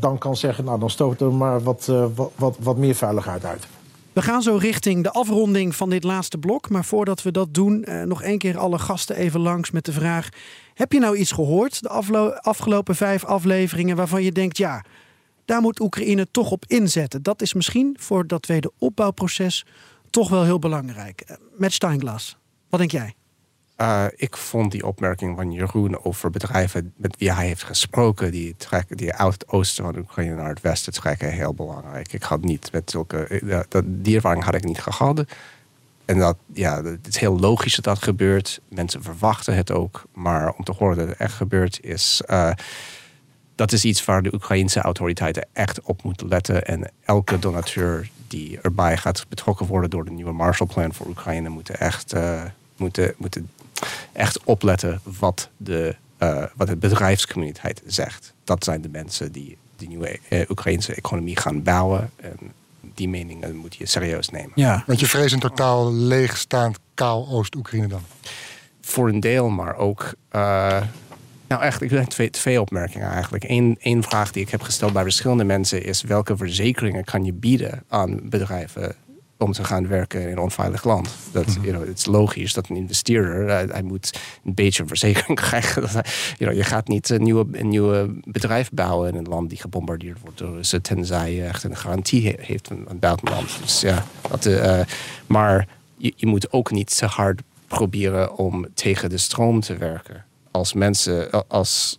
dan 0.00 0.18
kan 0.18 0.36
zeggen: 0.36 0.64
Nou, 0.64 0.80
dan 0.80 0.90
stoot 0.90 1.20
er 1.20 1.32
maar 1.32 1.62
wat, 1.62 1.92
wat, 2.36 2.56
wat, 2.58 2.76
meer 2.76 2.94
veiligheid 2.94 3.44
uit. 3.44 3.66
We 4.12 4.22
gaan 4.22 4.42
zo 4.42 4.56
richting 4.56 5.02
de 5.02 5.10
afronding 5.10 5.76
van 5.76 5.90
dit 5.90 6.04
laatste 6.04 6.38
blok. 6.38 6.70
Maar 6.70 6.84
voordat 6.84 7.22
we 7.22 7.30
dat 7.30 7.54
doen, 7.54 7.86
nog 8.04 8.22
één 8.22 8.38
keer 8.38 8.58
alle 8.58 8.78
gasten 8.78 9.16
even 9.16 9.40
langs 9.40 9.70
met 9.70 9.84
de 9.84 9.92
vraag: 9.92 10.28
Heb 10.74 10.92
je 10.92 10.98
nou 10.98 11.16
iets 11.16 11.32
gehoord 11.32 11.82
de 11.82 11.88
afgelopen 12.42 12.96
vijf 12.96 13.24
afleveringen 13.24 13.96
waarvan 13.96 14.22
je 14.22 14.32
denkt: 14.32 14.56
ja, 14.56 14.84
daar 15.44 15.60
moet 15.60 15.80
Oekraïne 15.80 16.26
toch 16.30 16.50
op 16.50 16.64
inzetten? 16.66 17.22
Dat 17.22 17.42
is 17.42 17.54
misschien 17.54 17.96
voor 17.98 18.26
dat 18.26 18.42
tweede 18.42 18.72
opbouwproces 18.78 19.66
toch 20.10 20.28
wel 20.28 20.44
heel 20.44 20.58
belangrijk. 20.58 21.38
Met 21.56 21.72
Steinglas, 21.72 22.39
wat 22.70 22.80
denk 22.80 22.90
jij? 22.90 23.14
Uh, 23.80 24.04
ik 24.16 24.36
vond 24.36 24.72
die 24.72 24.86
opmerking 24.86 25.36
van 25.36 25.52
Jeroen 25.52 26.04
over 26.04 26.30
bedrijven 26.30 26.92
met 26.96 27.16
wie 27.18 27.32
hij 27.32 27.46
heeft 27.46 27.62
gesproken, 27.62 28.30
die 28.30 28.54
trekken 28.56 28.96
die 28.96 29.12
uit 29.12 29.32
het 29.32 29.48
oosten 29.48 29.84
van 29.84 29.96
Oekraïne 29.96 30.34
naar 30.34 30.48
het 30.48 30.60
westen 30.60 30.92
trekken, 30.92 31.32
heel 31.32 31.54
belangrijk. 31.54 32.12
Ik 32.12 32.22
had 32.22 32.40
niet 32.40 32.72
met 32.72 32.90
zulke, 32.90 33.40
uh, 33.42 33.60
dat, 33.68 33.84
die 33.86 34.14
ervaring 34.14 34.44
had 34.44 34.54
ik 34.54 34.64
niet 34.64 34.80
gehad. 34.80 35.24
En 36.04 36.18
dat, 36.18 36.36
ja, 36.52 36.82
het 36.82 37.06
is 37.06 37.16
heel 37.16 37.38
logisch 37.38 37.74
dat 37.74 37.84
dat 37.84 38.02
gebeurt. 38.02 38.60
Mensen 38.68 39.02
verwachten 39.02 39.54
het 39.54 39.70
ook, 39.70 40.04
maar 40.12 40.52
om 40.52 40.64
te 40.64 40.72
horen 40.72 40.96
dat 40.96 41.08
het 41.08 41.16
echt 41.16 41.34
gebeurt 41.34 41.78
is. 41.82 42.22
Uh, 42.26 42.50
dat 43.54 43.72
is 43.72 43.84
iets 43.84 44.04
waar 44.04 44.22
de 44.22 44.34
Oekraïnse 44.34 44.80
autoriteiten 44.80 45.46
echt 45.52 45.80
op 45.80 46.02
moeten 46.02 46.28
letten. 46.28 46.66
En 46.66 46.90
elke 47.04 47.38
donateur 47.38 48.10
die 48.26 48.58
erbij 48.60 48.96
gaat 48.96 49.26
betrokken 49.28 49.66
worden 49.66 49.90
door 49.90 50.04
de 50.04 50.10
nieuwe 50.10 50.32
Marshallplan 50.32 50.94
voor 50.94 51.06
Oekraïne, 51.06 51.48
moeten 51.48 51.80
echt, 51.80 52.14
moeten, 52.80 53.14
moeten 53.16 53.50
echt 54.12 54.44
opletten 54.44 55.00
wat, 55.18 55.48
de, 55.56 55.96
uh, 56.18 56.44
wat 56.56 56.66
de 56.66 56.76
bedrijfscommuniteit 56.76 57.82
zegt. 57.86 58.32
Dat 58.44 58.64
zijn 58.64 58.80
de 58.80 58.88
mensen 58.88 59.32
die 59.32 59.56
die 59.76 59.88
nieuwe 59.88 60.18
uh, 60.28 60.50
Oekraïnse 60.50 60.94
economie 60.94 61.36
gaan 61.36 61.62
bouwen. 61.62 62.10
En 62.16 62.36
die 62.94 63.08
meningen 63.08 63.56
moet 63.56 63.76
je 63.76 63.86
serieus 63.86 64.28
nemen. 64.28 64.52
Ja. 64.54 64.84
Want 64.86 65.00
je 65.00 65.06
vreest 65.06 65.34
een 65.34 65.40
totaal 65.40 65.92
leegstaand 65.92 66.78
kaal 66.94 67.28
Oost-Oekraïne 67.28 67.86
dan? 67.86 68.02
Voor 68.80 69.08
een 69.08 69.20
deel, 69.20 69.48
maar 69.48 69.76
ook. 69.76 70.14
Uh, 70.32 70.82
Nou, 71.46 71.62
echt, 71.62 71.82
ik 71.82 71.90
heb 71.90 72.04
twee, 72.04 72.30
twee 72.30 72.60
opmerkingen 72.60 73.10
eigenlijk. 73.10 73.44
Eén, 73.48 73.76
één 73.80 74.02
vraag 74.02 74.32
die 74.32 74.42
ik 74.42 74.50
heb 74.50 74.62
gesteld 74.62 74.92
bij 74.92 75.02
verschillende 75.02 75.44
mensen 75.44 75.84
is: 75.84 76.02
welke 76.02 76.36
verzekeringen 76.36 77.04
kan 77.04 77.24
je 77.24 77.32
bieden 77.32 77.82
aan 77.88 78.28
bedrijven 78.28 78.94
om 79.40 79.52
te 79.52 79.64
gaan 79.64 79.88
werken 79.88 80.20
in 80.22 80.28
een 80.28 80.38
onveilig 80.38 80.84
land? 80.84 81.08
Dat, 81.32 81.54
you 81.62 81.66
know, 81.66 81.86
het 81.86 81.98
is 81.98 82.06
logisch 82.06 82.52
dat 82.52 82.68
een 82.68 82.76
investeerder 82.76 83.48
hij, 83.48 83.64
hij 83.70 83.82
moet 83.82 84.18
een 84.44 84.54
beetje 84.54 84.86
verzekering 84.86 85.40
krijgen. 85.48 85.82
Dat 85.82 85.92
hij- 85.92 86.04
you 86.38 86.50
know, 86.50 86.54
je 86.54 86.64
gaat 86.64 86.88
niet 86.88 87.08
een 87.10 87.22
nieuwe, 87.22 87.46
een 87.52 87.68
nieuwe 87.68 88.10
bedrijf 88.24 88.70
bouwen 88.72 89.08
in 89.12 89.16
een 89.16 89.28
land 89.28 89.48
die 89.48 89.58
gebombardeerd 89.58 90.18
wordt 90.22 90.38
door 90.38 90.54
Russen, 90.54 90.82
tenzij 90.82 91.34
je 91.34 91.44
echt 91.44 91.64
een 91.64 91.76
garantie 91.76 92.26
he- 92.26 92.34
heeft 92.44 92.66
van 92.68 92.84
een 92.88 92.98
buitenland. 92.98 93.58
Dus 93.62 93.80
ja, 93.80 94.04
dat, 94.28 94.46
eh, 94.46 94.80
maar 95.26 95.68
je, 95.96 96.12
je 96.16 96.26
moet 96.26 96.52
ook 96.52 96.70
niet 96.70 96.96
te 96.96 97.06
hard 97.06 97.40
proberen 97.66 98.36
om 98.36 98.66
tegen 98.74 99.08
de 99.10 99.18
stroom 99.18 99.60
te 99.60 99.76
werken. 99.76 100.24
Als 100.50 100.72
mensen, 100.72 101.48
als, 101.48 101.98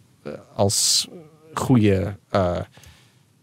als 0.55 1.07
goede, 1.53 2.15
eh, 2.29 2.57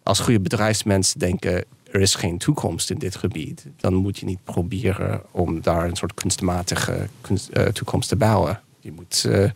als 0.03 0.19
goede 0.21 0.41
bedrijfsmensen 0.41 1.19
denken. 1.19 1.65
Er 1.93 2.01
is 2.01 2.15
geen 2.15 2.39
toekomst 2.39 2.91
in 2.91 2.99
dit 2.99 3.17
gebied. 3.17 3.67
Dan 3.77 3.95
moet 3.95 4.19
je 4.19 4.27
niet 4.27 4.45
proberen 4.45 5.23
om 5.31 5.61
daar 5.63 5.85
een 5.85 5.97
soort 5.97 6.15
kunstmatige 6.15 7.09
kunst, 7.21 7.49
eh, 7.49 7.65
toekomst 7.65 8.09
te 8.09 8.17
bouwen. 8.17 8.61
Je 8.81 8.93
moet, 8.93 9.25
eh, 9.31 9.51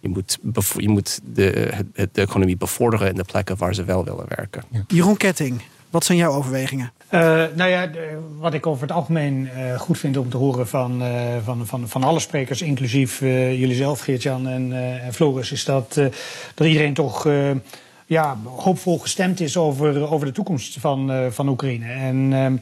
je 0.00 0.08
moet, 0.08 0.38
je 0.76 0.88
moet 0.88 1.20
de, 1.24 1.68
het- 1.94 2.14
de 2.14 2.20
economie 2.20 2.56
bevorderen 2.56 3.08
in 3.08 3.14
de 3.14 3.24
plekken 3.24 3.56
waar 3.56 3.74
ze 3.74 3.84
wel 3.84 4.04
willen 4.04 4.24
werken. 4.28 4.62
Jeroen 4.88 5.16
Ketting, 5.16 5.60
wat 5.90 6.04
zijn 6.04 6.18
jouw 6.18 6.32
overwegingen? 6.32 6.92
Eh, 7.08 7.20
nou 7.54 7.70
ja, 7.70 7.90
wat 8.38 8.54
ik 8.54 8.66
over 8.66 8.82
het 8.82 8.92
algemeen 8.92 9.48
eh, 9.48 9.78
goed 9.80 9.98
vind 9.98 10.16
om 10.16 10.30
te 10.30 10.36
horen 10.36 10.68
van, 10.68 11.02
eh, 11.02 11.36
van, 11.44 11.66
van, 11.66 11.88
van 11.88 12.04
alle 12.04 12.20
sprekers, 12.20 12.62
inclusief 12.62 13.20
eh, 13.20 13.58
jullie 13.60 13.74
zelf, 13.76 14.00
Geert-Jan 14.00 14.48
en, 14.48 14.72
eh, 14.72 15.06
en 15.06 15.14
Floris, 15.14 15.52
is 15.52 15.64
dat, 15.64 15.96
eh, 15.96 16.06
dat 16.54 16.66
iedereen 16.66 16.94
toch 16.94 17.26
eh, 17.26 17.50
ja, 18.06 18.36
hoopvol 18.44 18.98
gestemd 18.98 19.40
is 19.40 19.56
over, 19.56 20.10
over 20.10 20.26
de 20.26 20.32
toekomst 20.32 20.76
van, 20.80 21.12
eh, 21.12 21.26
van 21.30 21.48
Oekraïne. 21.48 21.86
En 21.92 22.32
ehm, 22.32 22.56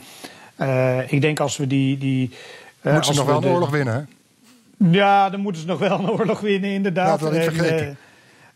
eh, 0.57 1.13
ik 1.13 1.21
denk 1.21 1.41
als 1.41 1.57
we 1.57 1.67
die. 1.67 1.99
die 1.99 2.31
eh, 2.81 2.93
Moeten 2.93 3.15
ze 3.15 3.19
nog 3.21 3.27
we 3.29 3.33
wel 3.33 3.41
een 3.43 3.49
de- 3.49 3.55
oorlog 3.55 3.71
winnen, 3.71 3.95
hè? 3.95 4.01
ja, 4.91 5.31
dan 5.31 5.41
moeten 5.41 5.61
ze 5.63 5.67
nog 5.69 5.79
wel 5.79 5.99
een 5.99 6.11
oorlog 6.11 6.41
winnen, 6.41 6.71
inderdaad. 6.71 7.21
Laten 7.21 7.27
we 7.39 7.45
dat 7.45 7.49
niet 7.53 7.59
vergeten. 7.61 7.89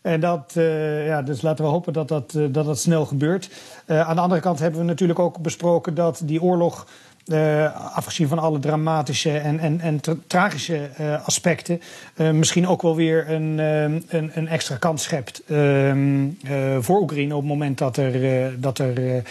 eh, 0.03 0.13
en 0.13 0.21
dat, 0.21 0.53
eh, 0.57 1.07
ja, 1.07 1.23
dus 1.23 1.43
laten 1.43 1.65
we 1.65 1.71
hopen 1.71 1.93
dat 1.93 2.09
dat, 2.09 2.35
eh, 2.35 2.43
dat, 2.51 2.65
dat 2.67 2.79
snel 2.79 3.05
gebeurt. 3.07 3.51
Eh, 3.87 4.01
aan 4.09 4.15
de 4.17 4.23
andere 4.23 4.41
kant 4.41 4.59
hebben 4.59 4.81
we 4.81 4.87
natuurlijk 4.87 5.19
ook 5.19 5.39
besproken 5.39 5.95
dat 5.95 6.21
die 6.25 6.43
oorlog. 6.43 6.87
Eh, 7.27 7.95
afgezien 7.97 8.29
van 8.29 8.39
alle 8.39 8.59
dramatische 8.59 9.39
en, 9.39 9.59
en, 9.59 9.81
en 9.81 10.01
tra- 10.01 10.17
tragische 10.27 10.89
eh, 10.97 11.27
aspecten, 11.27 11.81
eh, 12.15 12.31
misschien 12.31 12.67
ook 12.69 12.83
wel 12.83 12.97
weer 12.97 13.31
een, 13.31 13.59
een, 13.59 14.31
een 14.35 14.49
extra 14.49 14.77
kans 14.77 15.03
schept 15.03 15.43
ehm, 15.47 16.27
eh, 16.45 16.77
voor 16.81 17.01
Oekraïne 17.01 17.35
op 17.35 17.41
het 17.41 17.49
moment 17.51 17.79
dat 17.79 17.97
er, 17.97 18.61
dat 18.61 18.79
er 18.79 19.23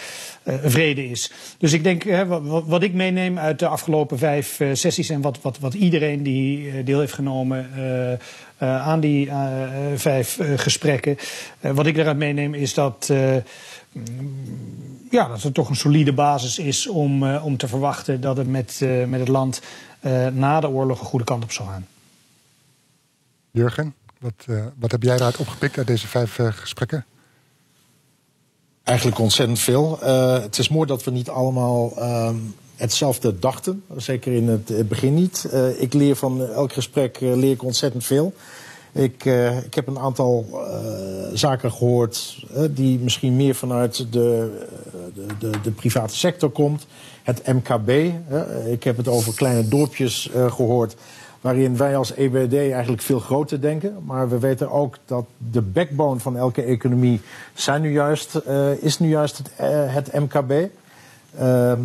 vrede 0.44 1.08
is. 1.08 1.32
Dus 1.58 1.72
ik 1.72 1.82
denk, 1.84 2.04
wat, 2.26 2.64
wat- 2.66 2.82
ik 2.82 2.92
meeneem 2.94 3.38
uit 3.38 3.58
de 3.58 3.66
afgelopen 3.66 4.18
vijf 4.18 4.60
sessies 4.72 5.08
en 5.10 5.20
wat, 5.20 5.38
wat, 5.42 5.58
wat 5.58 5.74
iedereen 5.74 6.22
die 6.22 6.82
deel 6.84 7.00
heeft 7.00 7.12
genomen 7.12 7.70
aan 8.58 9.00
die 9.00 9.30
vijf 9.94 10.38
gesprekken, 10.56 11.16
wat 11.60 11.86
ik 11.86 11.94
daaruit 11.94 12.16
meeneem 12.16 12.54
is 12.54 12.74
dat. 12.74 13.12
Ja, 15.16 15.28
dat 15.28 15.42
er 15.42 15.52
toch 15.52 15.68
een 15.68 15.76
solide 15.76 16.12
basis 16.12 16.58
is 16.58 16.86
om, 16.88 17.26
eh, 17.26 17.44
om 17.44 17.56
te 17.56 17.68
verwachten 17.68 18.20
dat 18.20 18.36
het 18.36 18.48
met, 18.48 18.78
eh, 18.82 19.04
met 19.04 19.20
het 19.20 19.28
land 19.28 19.60
eh, 20.00 20.26
na 20.26 20.60
de 20.60 20.68
oorlog 20.68 21.00
een 21.00 21.06
goede 21.06 21.24
kant 21.24 21.42
op 21.42 21.52
zal 21.52 21.66
gaan. 21.66 21.86
Jurgen, 23.50 23.94
wat, 24.20 24.44
eh, 24.46 24.66
wat 24.78 24.90
heb 24.90 25.02
jij 25.02 25.14
eruit 25.14 25.36
opgepikt 25.36 25.78
uit 25.78 25.86
deze 25.86 26.06
vijf 26.06 26.38
gesprekken? 26.50 27.04
Eigenlijk 28.86 29.18
ontzettend 29.18 29.58
veel. 29.58 29.98
Eh, 30.02 30.42
het 30.42 30.58
is 30.58 30.68
mooi 30.68 30.86
dat 30.86 31.04
we 31.04 31.10
niet 31.10 31.28
allemaal 31.28 31.92
ehm, 31.96 32.36
hetzelfde 32.76 33.38
dachten. 33.38 33.84
Zeker 33.96 34.32
in 34.32 34.48
het 34.48 34.88
begin 34.88 35.14
niet. 35.14 35.44
Eh, 35.44 35.80
ik 35.80 35.92
leer 35.92 36.16
van 36.16 36.46
elk 36.46 36.72
gesprek 36.72 37.20
leer 37.20 37.50
ik 37.50 37.62
ontzettend 37.62 38.04
veel. 38.04 38.34
Ik, 38.96 39.24
eh, 39.24 39.56
ik 39.56 39.74
heb 39.74 39.86
een 39.86 39.98
aantal 39.98 40.46
eh, 40.52 40.58
zaken 41.32 41.72
gehoord 41.72 42.44
eh, 42.54 42.62
die 42.70 42.98
misschien 42.98 43.36
meer 43.36 43.54
vanuit 43.54 44.06
de, 44.12 44.50
de, 45.14 45.26
de, 45.38 45.50
de 45.62 45.70
private 45.70 46.16
sector 46.16 46.50
komt. 46.50 46.86
Het 47.22 47.46
MKB. 47.46 47.90
ik 48.66 48.84
heb 48.84 48.96
het 48.96 49.08
over 49.08 49.34
kleine 49.34 49.68
dorpjes 49.68 50.30
eh, 50.30 50.52
gehoord. 50.52 50.96
Waarin 51.40 51.76
wij 51.76 51.96
als 51.96 52.14
EBD 52.14 52.54
eigenlijk 52.54 53.02
veel 53.02 53.18
groter 53.18 53.60
denken. 53.60 53.96
Maar 54.04 54.28
we 54.28 54.38
weten 54.38 54.70
ook 54.70 54.96
dat 55.06 55.24
de 55.50 55.62
backbone 55.62 56.20
van 56.20 56.36
elke 56.36 56.62
economie 56.62 57.20
zijn 57.54 57.82
nu 57.82 57.92
juist, 57.92 58.40
is 58.80 58.98
nu 58.98 59.08
juist 59.08 59.38
het, 59.38 59.50
het 59.92 60.12
MKB. 60.12 60.52
Ehm, 61.38 61.80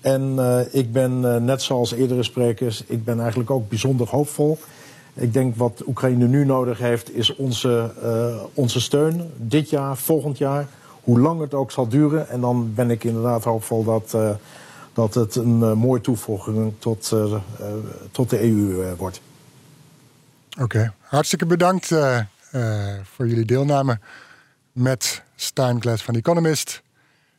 en 0.00 0.38
ik 0.70 0.92
ben, 0.92 1.44
net 1.44 1.62
zoals 1.62 1.92
eerdere 1.92 2.22
sprekers, 2.22 2.84
ik 2.86 3.04
ben 3.04 3.20
eigenlijk 3.20 3.50
ook 3.50 3.68
bijzonder 3.68 4.08
hoopvol. 4.08 4.58
Ik 5.14 5.32
denk 5.32 5.56
wat 5.56 5.82
Oekraïne 5.86 6.26
nu 6.26 6.44
nodig 6.44 6.78
heeft, 6.78 7.16
is 7.16 7.34
onze, 7.34 7.92
eh, 8.02 8.44
onze 8.54 8.80
steun. 8.80 9.30
Dit 9.36 9.70
jaar, 9.70 9.96
volgend 9.96 10.38
jaar, 10.38 10.66
hoe 11.02 11.20
lang 11.20 11.40
het 11.40 11.54
ook 11.54 11.70
zal 11.70 11.88
duren. 11.88 12.28
En 12.28 12.40
dan 12.40 12.74
ben 12.74 12.90
ik 12.90 13.04
inderdaad 13.04 13.44
hoopvol 13.44 13.84
dat, 13.84 14.14
eh, 14.14 14.30
dat 14.92 15.14
het 15.14 15.34
een 15.34 15.62
eh, 15.62 15.72
mooie 15.72 16.00
toevoeging 16.00 16.72
tot, 16.78 17.12
tot 18.10 18.30
de 18.30 18.42
EU 18.42 18.94
wordt. 18.96 19.20
Oké, 20.60 20.92
hartstikke 21.00 21.46
bedankt 21.46 21.86
voor 23.02 23.28
jullie 23.28 23.44
deelname 23.44 23.98
met 24.72 25.22
Stijn 25.34 25.80
Glass 25.80 26.02
van 26.02 26.14
Economist, 26.14 26.82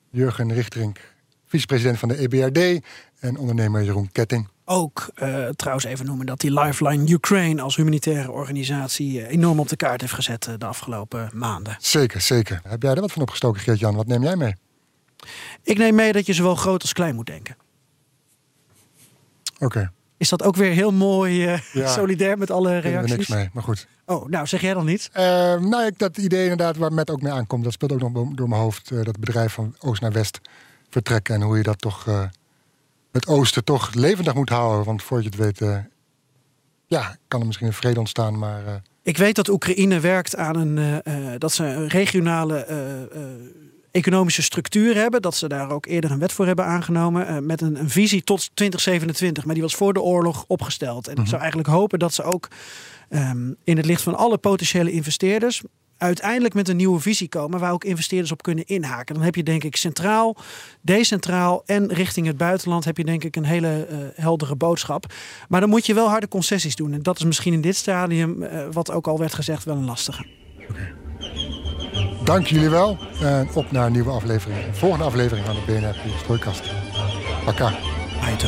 Jurgen 0.10 0.54
Richterink, 0.54 1.00
vicepresident 1.46 2.00
van 2.00 2.10
de 2.10 2.18
EBRD 2.18 2.86
en 3.20 3.38
ondernemer 3.38 3.84
Jeroen 3.84 4.12
Ketting. 4.12 4.48
Ook 4.68 5.10
eh, 5.16 5.48
trouwens 5.48 5.86
even 5.86 6.06
noemen 6.06 6.26
dat 6.26 6.40
die 6.40 6.60
Lifeline 6.60 7.12
Ukraine 7.12 7.62
als 7.62 7.76
humanitaire 7.76 8.32
organisatie 8.32 9.22
eh, 9.22 9.32
enorm 9.32 9.60
op 9.60 9.68
de 9.68 9.76
kaart 9.76 10.02
heeft 10.02 10.14
gezet 10.14 10.48
eh, 10.48 10.54
de 10.58 10.66
afgelopen 10.66 11.30
maanden. 11.34 11.76
Zeker, 11.80 12.22
zeker. 12.22 12.62
Heb 12.68 12.82
jij 12.82 12.94
er 12.94 13.02
wat 13.02 13.12
van 13.12 13.22
opgestoken, 13.22 13.62
Geert-Jan? 13.62 13.96
Wat 13.96 14.08
neem 14.08 14.24
jij 14.24 14.36
mee? 14.36 14.56
Ik 15.64 15.78
neem 15.78 15.96
mee 15.96 16.12
dat 16.12 16.26
je 16.26 16.34
zowel 16.34 16.56
groot 16.56 16.82
als 16.82 16.94
klein 16.94 17.16
moet 17.16 17.26
denken. 17.26 17.56
Oké, 19.60 19.92
Is 20.18 20.30
dat 20.30 20.44
ook 20.44 20.56
weer 20.56 20.72
heel 20.72 20.92
mooi 20.92 21.60
Ja. 21.72 21.88
solidair 22.00 22.38
met 22.38 22.52
alle 22.52 22.78
ik 22.78 22.84
heb 22.84 22.94
reacties? 22.94 23.16
niks 23.16 23.28
mee, 23.28 23.50
maar 23.54 23.64
goed. 23.64 23.88
Oh, 24.06 24.28
nou 24.30 24.48
zeg 24.48 24.62
jij 24.62 24.74
dan 24.74 24.86
niet? 24.86 25.10
Eh, 25.14 25.24
nou, 25.60 25.86
ik, 25.86 26.00
dat 26.00 26.18
idee 26.18 26.42
inderdaad 26.42 26.78
waar 26.78 26.94
Matt 26.94 27.10
ook 27.10 27.22
mee 27.22 27.32
aankomt, 27.32 27.64
dat 27.64 27.74
speelt 27.74 27.92
ook 27.92 28.14
nog 28.14 28.28
door 28.34 28.50
mijn 28.50 28.62
hoofd. 28.62 28.90
dat 29.06 29.20
bedrijf 29.20 29.54
van 29.54 29.76
oost 29.80 30.02
naar 30.02 30.12
west 30.12 30.40
vertrekken 30.90 31.36
en 31.36 31.42
hoe 31.42 31.58
je 31.58 31.64
dat 31.64 31.82
toch, 31.82 32.30
het 33.16 33.28
oosten 33.28 33.64
toch 33.64 33.94
levendig 33.94 34.34
moet 34.34 34.50
houden. 34.50 34.86
Want 34.86 35.04
voor 35.04 35.20
je 35.20 35.26
het 35.26 35.36
weet, 35.36 35.62
eh, 35.62 35.78
ja, 36.88 37.18
kan 37.28 37.40
er 37.40 37.46
misschien 37.46 37.68
een 37.68 37.74
vrede 37.74 38.00
ontstaan, 38.00 38.38
maar... 38.40 38.68
eh, 38.68 38.74
Ik 39.04 39.18
weet 39.18 39.36
dat 39.36 39.50
Oekraïne 39.50 40.00
werkt 40.00 40.36
aan 40.36 40.56
een, 40.56 41.02
eh, 41.04 41.16
dat 41.38 41.52
ze 41.52 41.64
een 41.66 41.88
regionale 41.88 42.66
economische 43.92 44.42
structuur 44.42 44.96
hebben. 44.96 45.22
Dat 45.22 45.36
ze 45.36 45.48
daar 45.48 45.70
ook 45.72 45.86
eerder 45.86 46.12
een 46.12 46.20
wet 46.20 46.32
voor 46.32 46.46
hebben 46.46 46.66
aangenomen. 46.66 47.46
met 47.46 47.62
een, 47.62 47.80
een 47.80 47.90
visie 47.90 48.24
tot 48.24 48.50
2027. 48.54 49.46
Maar 49.46 49.54
die 49.54 49.64
was 49.64 49.76
voor 49.76 49.94
de 49.94 50.02
oorlog 50.02 50.44
opgesteld. 50.48 51.08
En 51.08 51.16
ik 51.16 51.28
zou 51.28 51.40
eigenlijk 51.40 51.70
hopen 51.70 52.00
dat 52.00 52.14
ze 52.14 52.24
ook 52.24 52.48
ehm, 53.10 53.52
in 53.64 53.78
het 53.78 53.86
licht 53.86 54.02
van 54.02 54.16
alle 54.16 54.38
potentiële 54.38 54.92
investeerders. 54.92 55.62
Uiteindelijk 55.98 56.54
met 56.54 56.70
een 56.70 56.76
nieuwe 56.76 57.00
visie 57.00 57.30
komen 57.30 57.60
waar 57.60 57.72
ook 57.72 57.84
investeerders 57.84 58.32
op 58.32 58.44
kunnen 58.44 58.66
inhaken. 58.66 59.16
Dan 59.16 59.24
heb 59.24 59.36
je 59.36 59.44
denk 59.44 59.64
ik 59.64 59.76
centraal, 59.76 60.38
decentraal 60.82 61.64
en 61.66 61.94
richting 61.94 62.28
het 62.28 62.38
buitenland 62.38 62.86
heb 62.86 62.98
je 62.98 63.04
denk 63.04 63.24
ik 63.24 63.36
een 63.36 63.46
hele 63.46 63.86
eh, 63.86 63.98
heldere 64.16 64.56
boodschap. 64.56 65.14
Maar 65.50 65.60
dan 65.60 65.70
moet 65.70 65.86
je 65.86 65.94
wel 65.94 66.10
harde 66.10 66.28
concessies 66.28 66.76
doen. 66.76 66.94
En 66.94 67.04
dat 67.04 67.18
is 67.18 67.24
misschien 67.26 67.54
in 67.54 67.62
dit 67.62 67.76
stadium, 67.76 68.44
eh, 68.44 68.68
wat 68.72 68.92
ook 68.92 69.08
al 69.08 69.20
werd 69.20 69.34
gezegd, 69.34 69.64
wel 69.64 69.76
een 69.76 69.86
lastige. 69.86 70.26
Dank 72.24 72.48
jullie 72.48 72.70
wel. 72.70 72.98
En 73.22 73.48
op 73.54 73.72
naar 73.72 73.86
een 73.86 73.92
nieuwe 73.92 74.12
aflevering. 74.12 74.66
Een 74.66 74.76
volgende 74.76 75.06
aflevering 75.06 75.46
van 75.46 75.56
de 75.56 75.62
BNR 75.66 75.96
Strooikast. 76.18 76.64
Pakka. 77.46 77.74
Aito. 78.22 78.48